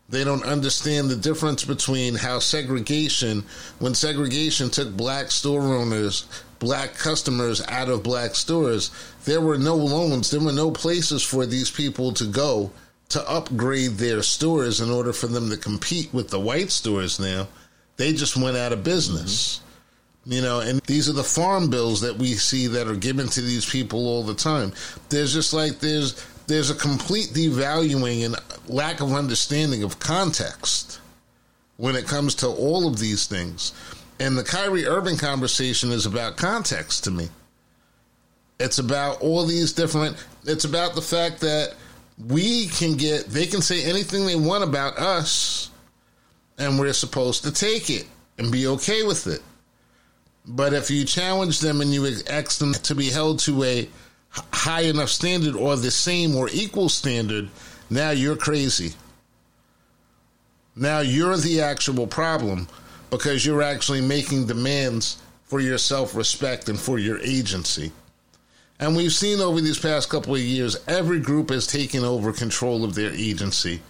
[0.09, 3.45] They don't understand the difference between how segregation,
[3.79, 6.27] when segregation took black store owners,
[6.61, 8.93] black customers out of black stores,
[9.25, 12.71] there were no loans, there were no places for these people to go
[13.09, 17.49] to upgrade their stores in order for them to compete with the white stores now.
[17.97, 19.57] They just went out of business.
[19.57, 19.67] Mm-hmm.
[20.27, 23.41] You know, and these are the farm bills that we see that are given to
[23.41, 24.73] these people all the time.
[25.09, 28.37] There's just like there's there's a complete devaluing and
[28.69, 31.01] lack of understanding of context
[31.79, 33.73] when it comes to all of these things.
[34.21, 37.31] And the Kyrie Irving conversation is about context to me.
[38.61, 41.75] It's about all these different, it's about the fact that
[42.29, 45.71] we can get, they can say anything they want about us,
[46.59, 48.07] and we're supposed to take it
[48.37, 49.41] and be okay with it.
[50.47, 53.89] But if you challenge them and you ask them to be held to a
[54.29, 57.49] high enough standard or the same or equal standard,
[57.89, 58.93] now you're crazy.
[60.77, 62.69] Now you're the actual problem
[63.11, 67.93] because you're actually making demands for your self respect and for your agency.
[68.79, 72.83] And we've seen over these past couple of years, every group has taken over control
[72.85, 73.81] of their agency.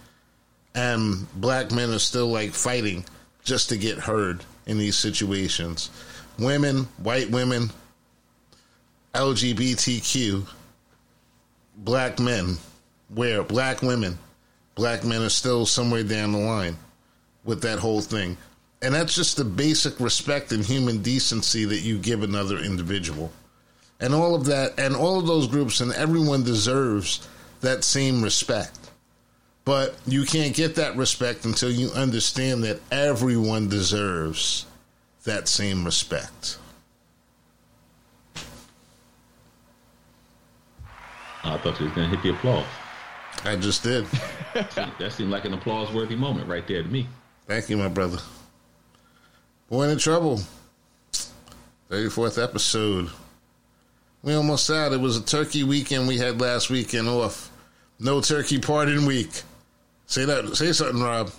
[0.75, 3.05] And black men are still like fighting
[3.43, 5.89] just to get heard in these situations.
[6.37, 7.71] Women, white women,
[9.13, 10.47] LGBTQ
[11.77, 12.57] black men,
[13.09, 14.17] where black women,
[14.75, 16.77] black men are still somewhere down the line
[17.43, 18.37] with that whole thing.
[18.81, 23.31] And that's just the basic respect and human decency that you give another individual.
[23.99, 27.27] and all of that, and all of those groups, and everyone deserves
[27.61, 28.79] that same respect.
[29.63, 34.65] But you can't get that respect until you understand that everyone deserves
[35.25, 36.57] that same respect.
[41.43, 42.65] I thought you was gonna hit the applause.
[43.43, 44.05] I just did.
[44.53, 47.07] that seemed like an applause-worthy moment right there to me.
[47.47, 48.17] Thank you, my brother.
[49.71, 50.41] Boy in trouble.
[51.89, 53.09] 34th episode.
[54.21, 54.91] We almost out.
[54.91, 57.49] It was a turkey weekend we had last weekend off.
[57.97, 59.43] No turkey pardon week.
[60.07, 60.57] Say that.
[60.57, 61.31] Say something, Rob.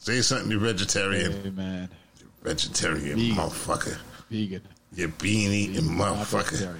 [0.00, 0.50] Say something.
[0.50, 1.32] You're vegetarian.
[1.42, 1.88] Hey, man.
[2.20, 3.36] You're vegetarian, Vegan.
[3.36, 3.96] motherfucker.
[4.30, 4.60] Vegan.
[4.92, 6.76] You bean eating motherfucker.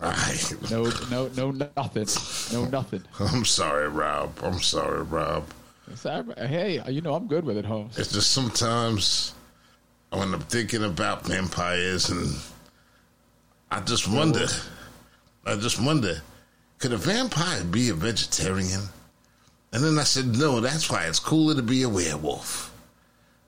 [0.00, 0.70] Right.
[0.70, 2.06] No, no, no, nothing.
[2.52, 3.02] No, nothing.
[3.18, 4.38] I'm sorry, Rob.
[4.40, 5.48] I'm sorry, Rob.
[6.38, 7.98] Hey, you know I'm good with it, Holmes.
[7.98, 9.34] It's just sometimes
[10.16, 12.36] when I'm thinking about vampires and
[13.70, 14.46] I just wonder,
[15.44, 16.22] I just wonder,
[16.78, 18.82] could a vampire be a vegetarian?
[19.72, 22.72] And then I said, no, that's why it's cooler to be a werewolf.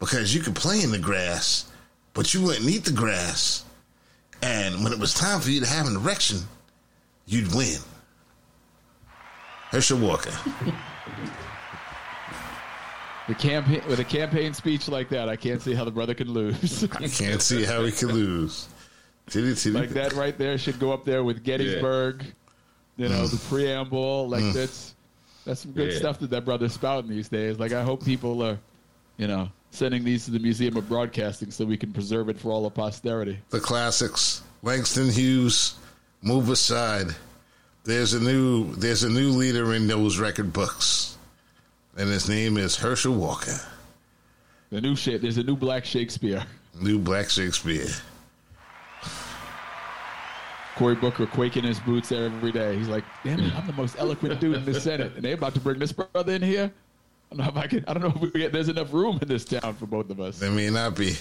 [0.01, 1.71] Because you could play in the grass,
[2.15, 3.65] but you wouldn't eat the grass.
[4.43, 6.41] And when it was time for you to have an erection,
[7.27, 7.79] you'd win.
[9.71, 10.33] Herschel Walker.
[13.29, 16.33] The campaign with a campaign speech like that, I can't see how the brother can
[16.33, 16.85] lose.
[16.93, 18.69] I can't see how he can lose.
[19.29, 19.73] Titty, titty.
[19.73, 22.25] like that right there should go up there with Gettysburg.
[22.97, 23.49] You know, the mm.
[23.49, 24.29] preamble.
[24.29, 24.53] Like mm.
[24.53, 24.95] that's
[25.45, 25.99] that's some good Yeah.
[25.99, 27.59] stuff that that brother's spouting these days.
[27.59, 28.59] Like I hope people are,
[29.17, 32.53] you know, sending these to the Museum of Broadcasting so we can preserve it for
[32.53, 33.39] all of posterity.
[33.51, 34.43] the classics.
[34.63, 35.77] Langston Hughes,
[36.23, 37.09] move aside.
[37.85, 41.16] There's a new there's a new leader in those record books,
[41.97, 43.59] and his name is Herschel Walker,
[44.71, 45.23] The new shit.
[45.23, 46.45] There's a new Black Shakespeare.
[46.81, 47.89] new Black Shakespeare.
[50.77, 52.77] Cory Booker quaking his boots there every day.
[52.77, 55.55] He's like, "Damn it, I'm the most eloquent dude in the Senate, and they're about
[55.55, 56.71] to bring this brother in here.
[57.33, 57.85] I don't know if I can.
[57.89, 60.21] I don't know if we get, there's enough room in this town for both of
[60.21, 61.17] us." There may not be,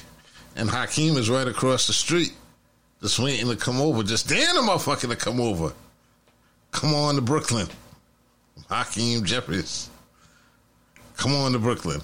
[0.58, 2.34] and Hakeem is right across the street,
[3.02, 4.04] just waiting to come over.
[4.04, 5.72] Just damn the motherfucker to come over.
[6.72, 7.68] Come on to Brooklyn,
[8.70, 9.90] Hakeem Jeffries.
[11.18, 12.02] Come on to Brooklyn.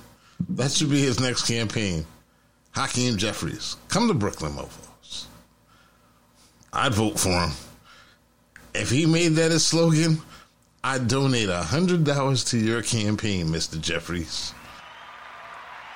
[0.50, 2.06] That should be his next campaign.
[2.72, 5.26] Hakeem Jeffries, come to Brooklyn, mofos.
[6.72, 7.52] I'd vote for him.
[8.74, 10.22] If he made that his slogan,
[10.84, 14.54] I'd donate a hundred dollars to your campaign, Mister Jeffries.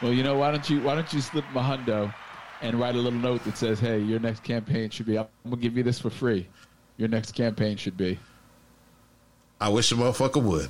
[0.01, 2.13] Well, you know, why don't you why don't you slip my hundo
[2.61, 5.17] and write a little note that says, "Hey, your next campaign should be.
[5.17, 6.47] I'm gonna give you this for free.
[6.97, 8.19] Your next campaign should be."
[9.61, 10.69] I wish a motherfucker would.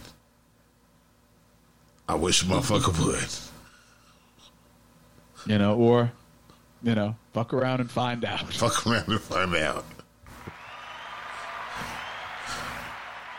[2.08, 3.30] I wish a motherfucker would.
[5.52, 6.12] You know, or
[6.84, 8.42] you know, fuck around and find out.
[8.54, 9.86] Fuck around and find out.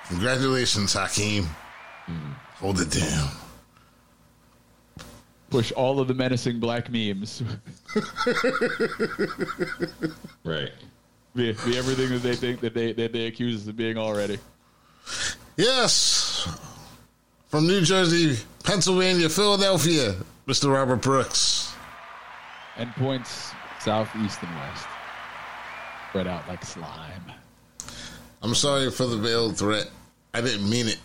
[0.08, 1.44] Congratulations, Hakeem.
[1.44, 2.32] Mm-hmm.
[2.56, 3.28] Hold it down.
[5.50, 7.42] Push all of the menacing black memes.
[10.44, 10.70] Right.
[11.34, 14.38] be, be everything that they think that they that they accuse us of being already.
[15.56, 16.48] Yes.
[17.48, 20.16] From New Jersey, Pennsylvania, Philadelphia,
[20.48, 20.72] Mr.
[20.72, 21.72] Robert Brooks.
[22.76, 24.86] Endpoints south, east, and west.
[26.08, 27.22] Spread out like slime.
[28.42, 29.88] I'm sorry for the veiled threat.
[30.34, 30.98] I didn't mean it.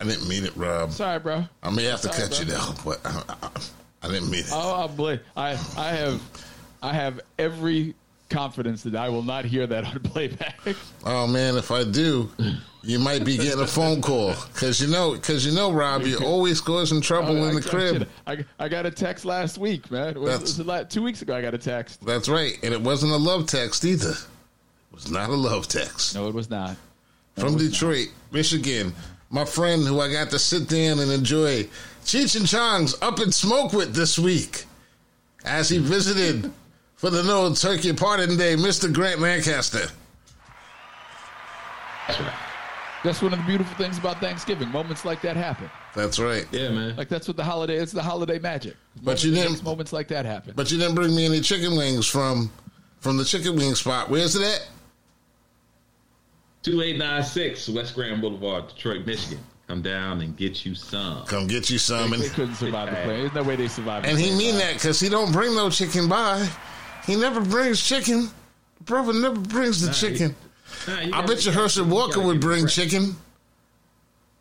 [0.00, 0.92] I didn't mean it, Rob.
[0.92, 1.44] Sorry, bro.
[1.62, 3.50] I may have to Sorry, cut you down, but I, I,
[4.02, 4.50] I didn't mean it.
[4.52, 6.20] Oh, I I have
[6.82, 7.94] I have every
[8.28, 10.58] confidence that I will not hear that on playback.
[11.04, 12.30] Oh man, if I do,
[12.82, 16.24] you might be getting a phone call because you know, because you know, Rob, you're
[16.24, 18.08] always causing trouble I, in the I- crib.
[18.26, 20.08] I, I got a text last week, man.
[20.10, 21.34] It was, was two weeks ago.
[21.34, 22.04] I got a text.
[22.04, 24.10] That's right, and it wasn't a love text either.
[24.10, 26.76] It was not a love text No, it was not.
[27.36, 28.94] No, from was Detroit, Michigan.
[29.30, 31.64] My friend, who I got to sit down and enjoy
[32.04, 34.64] Cheech and Chong's Up in Smoke with this week,
[35.44, 36.50] as he visited
[36.98, 38.92] for the No Turkey Pardon Day, Mr.
[38.92, 39.86] Grant Lancaster.
[42.06, 42.32] That's right.
[43.04, 44.68] That's one of the beautiful things about Thanksgiving.
[44.70, 45.70] Moments like that happen.
[45.94, 46.46] That's right.
[46.50, 46.96] Yeah, man.
[46.96, 47.76] Like that's what the holiday.
[47.76, 48.74] It's the holiday magic.
[49.02, 50.52] But you didn't- Moments like that happen.
[50.56, 52.50] But you didn't bring me any chicken wings from
[53.00, 54.10] from the chicken wing spot.
[54.10, 54.68] Where's it at?
[56.64, 59.38] 2896 West Grand Boulevard, Detroit, Michigan.
[59.68, 61.24] Come down and get you some.
[61.26, 62.10] Come get you some.
[62.10, 63.20] they And, couldn't survive the plane.
[63.20, 64.06] There's no way they survived.
[64.06, 64.38] the and he plane.
[64.38, 66.48] mean that because he don't bring no chicken by.
[67.08, 68.28] He never brings chicken.
[68.84, 70.36] Brother never brings the Nah, chicken.
[70.86, 72.74] Nah, you I bet you Herschel Walker gotta would bring fresh.
[72.76, 73.16] chicken.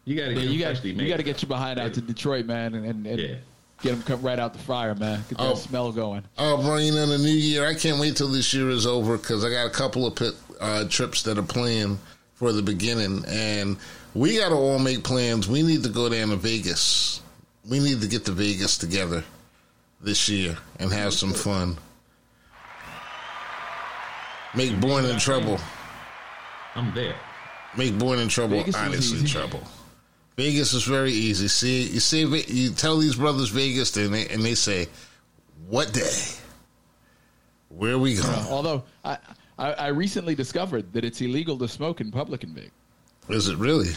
[0.04, 1.94] You got to Yeah, get you got freshly you got to get your behind out
[1.94, 3.36] to Detroit, man, and, and, and Yeah.
[3.82, 5.24] get them come right out the fryer, man.
[5.30, 5.56] Get that Oh.
[5.56, 6.24] smell going.
[6.38, 7.66] Oh, bro, you know, the new year.
[7.66, 10.34] I can't wait till this year is over because I got a couple of pit,
[10.60, 12.00] uh, trips that are planned
[12.36, 13.78] for the beginning, and
[14.14, 15.48] we got to all make plans.
[15.48, 17.22] We need to go down to Vegas.
[17.66, 19.24] We need to get to Vegas together
[20.02, 21.78] this year and have some fun.
[24.58, 25.60] Make Born in Trouble.
[26.76, 27.16] I'm there.
[27.78, 29.62] Make Born in Trouble Vegas honestly trouble.
[30.36, 31.48] Vegas is very easy.
[31.48, 34.88] See, you see, you tell these brothers Vegas, and they, and they say,
[35.68, 36.12] "What day?
[37.70, 38.46] Where are we going?
[38.50, 39.18] Although I,
[39.60, 42.72] I, I recently discovered that it's illegal to smoke in public in Vegas.
[43.30, 43.90] Is it really?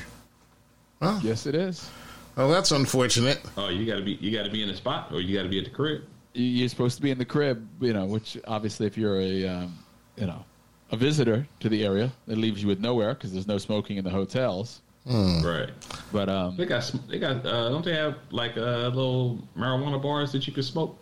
[1.03, 1.89] Oh, Yes, it is.
[2.37, 3.41] well, that's unfortunate.
[3.57, 5.65] Oh, you gotta be you gotta be in the spot, or you gotta be at
[5.65, 6.03] the crib.
[6.35, 8.05] You- You're supposed to be in the crib, you know.
[8.07, 9.79] Which obviously, if you're a, um,
[10.17, 10.45] you know,
[10.93, 14.05] a visitor to the area, it leaves you with nowhere because there's no smoking in
[14.05, 14.81] the hotels.
[15.07, 15.71] Right.
[16.13, 20.31] But um, They got they got uh, don't they have like uh, little marijuana bars
[20.33, 20.97] that you can smoke?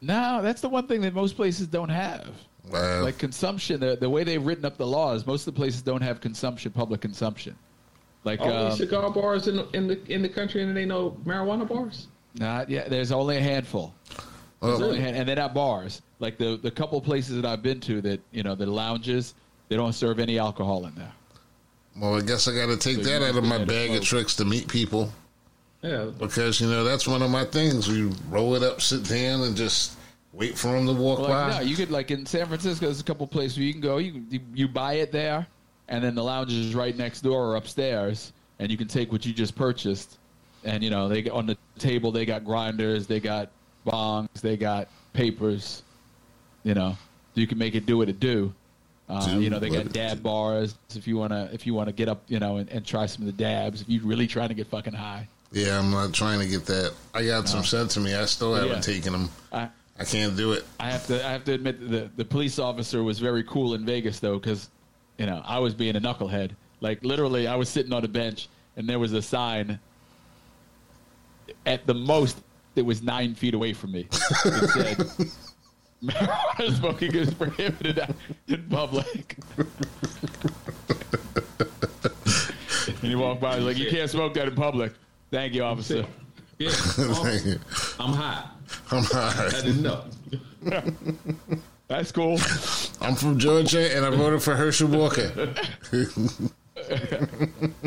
[0.00, 2.28] no, that's the one thing that most places don't have.
[2.72, 5.82] Uh, Like consumption, the, the way they've written up the laws, most of the places
[5.82, 7.56] don't have consumption, public consumption.
[8.24, 11.16] Like, All um, cigar bars in the, in the in the country, and they know
[11.26, 12.06] marijuana bars.
[12.38, 12.88] not yeah.
[12.88, 13.92] There's only a handful.
[14.64, 16.02] Oh, there's well, only a hand, and they're not bars.
[16.20, 19.34] Like the the couple places that I've been to, that you know, the lounges,
[19.68, 21.12] they don't serve any alcohol in there.
[22.00, 24.34] well, I guess I got to take So that out of my bag of tricks
[24.36, 25.12] to meet people
[25.82, 27.88] Yeah, because you know that's one of my things.
[27.88, 29.96] We roll it up, sit down, and just
[30.32, 31.50] wait for them to walk Well, by.
[31.50, 32.86] no, you could like in San Francisco.
[32.86, 33.98] There's a couple places where you can go.
[33.98, 35.46] You, you you buy it there,
[35.88, 39.26] and then the lounge is right next door or upstairs, and you can take what
[39.26, 40.18] you just purchased,
[40.64, 43.50] and you know they got on the table they got grinders, they got
[43.86, 45.82] bongs, they got papers,
[46.62, 46.96] you know,
[47.34, 48.52] you can make it do what it do.
[49.06, 52.22] Uh, you know they got dab bars if you wanna if you wanna get up
[52.26, 54.66] you know and, and try some of the dabs if you're really trying to get
[54.68, 55.28] fucking high.
[55.52, 56.94] yeah, I'm not trying to get that.
[57.12, 58.14] I got some sense to me.
[58.14, 58.80] I still haven't Yeah.
[58.80, 59.28] taken them.
[59.52, 59.68] I,
[59.98, 60.64] I can't do it.
[60.80, 63.84] I have to I have to admit the the police officer was very cool in
[63.84, 64.70] Vegas though because
[65.18, 68.48] you know I was being a knucklehead like literally I was sitting on a bench
[68.78, 69.78] and there was a sign
[71.66, 72.40] at the most
[72.76, 74.96] it was nine feet away from me it said
[76.04, 78.00] marijuana smoking is prohibited
[78.48, 79.36] in public
[82.86, 84.92] and he walked by he's like you can't smoke that in public
[85.30, 86.04] thank you officer
[86.58, 86.70] yeah.
[86.98, 87.56] Oh,
[87.98, 88.56] I'm hot.
[88.90, 89.48] I'm I high.
[89.50, 90.04] didn't know.
[91.88, 92.38] that's cool
[93.00, 95.30] I'm from Georgia, and I voted for Herschel Walker.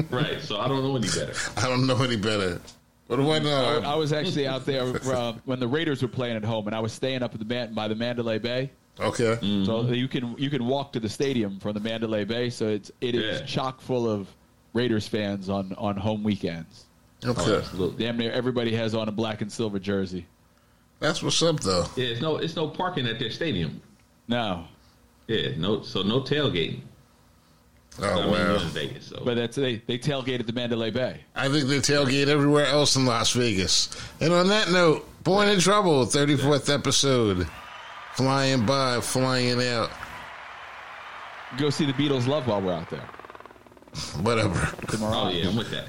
[0.09, 0.41] Right.
[0.41, 1.33] So I don't know any better.
[1.57, 2.59] I don't know any better.
[3.08, 3.38] What do I?
[3.91, 6.80] I was actually out there uh, when the Raiders were playing at home, and I
[6.80, 8.72] was staying up at the man- by the Mandalay Bay.
[8.99, 9.38] okay.
[9.66, 12.49] So you can you can walk to the stadium from the Mandalay Bay.
[12.49, 13.45] So it's it is Yeah.
[13.45, 14.28] chock full of
[14.74, 16.86] Raiders fans on on home weekends.
[17.26, 17.58] Okay.
[17.58, 18.05] Absolutely.
[18.05, 20.26] Damn near everybody has on a black and silver jersey.
[20.99, 21.86] That's what's up, though.
[21.95, 23.82] Yeah, it's no it's no parking at their stadium.
[24.28, 24.66] No,
[25.28, 26.82] Yeah, no so no tailgating.
[27.99, 28.61] Oh, I mean, you're wow.
[28.61, 31.21] in Vegas, so but that's they they tailgate at the Mandalay Bay.
[31.35, 33.89] I think they tailgate everywhere else in Las Vegas.
[34.21, 37.49] And on that note, Born in Trouble, 34th episode.
[38.13, 39.89] Flying by, flying out.
[41.57, 43.05] Go see the Beatles Love while we're out there.
[44.21, 44.73] Whatever.
[44.87, 45.83] The Oh yeah, I'm with that.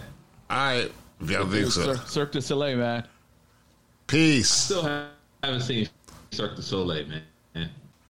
[0.51, 0.93] All right.
[1.21, 1.95] If y'all think so.
[1.95, 3.05] Cir- Cirque du Soleil, man.
[4.09, 4.51] Peace.
[4.51, 4.83] Still
[5.45, 5.89] haven't seen
[6.33, 7.71] Cirque du Soleil, man.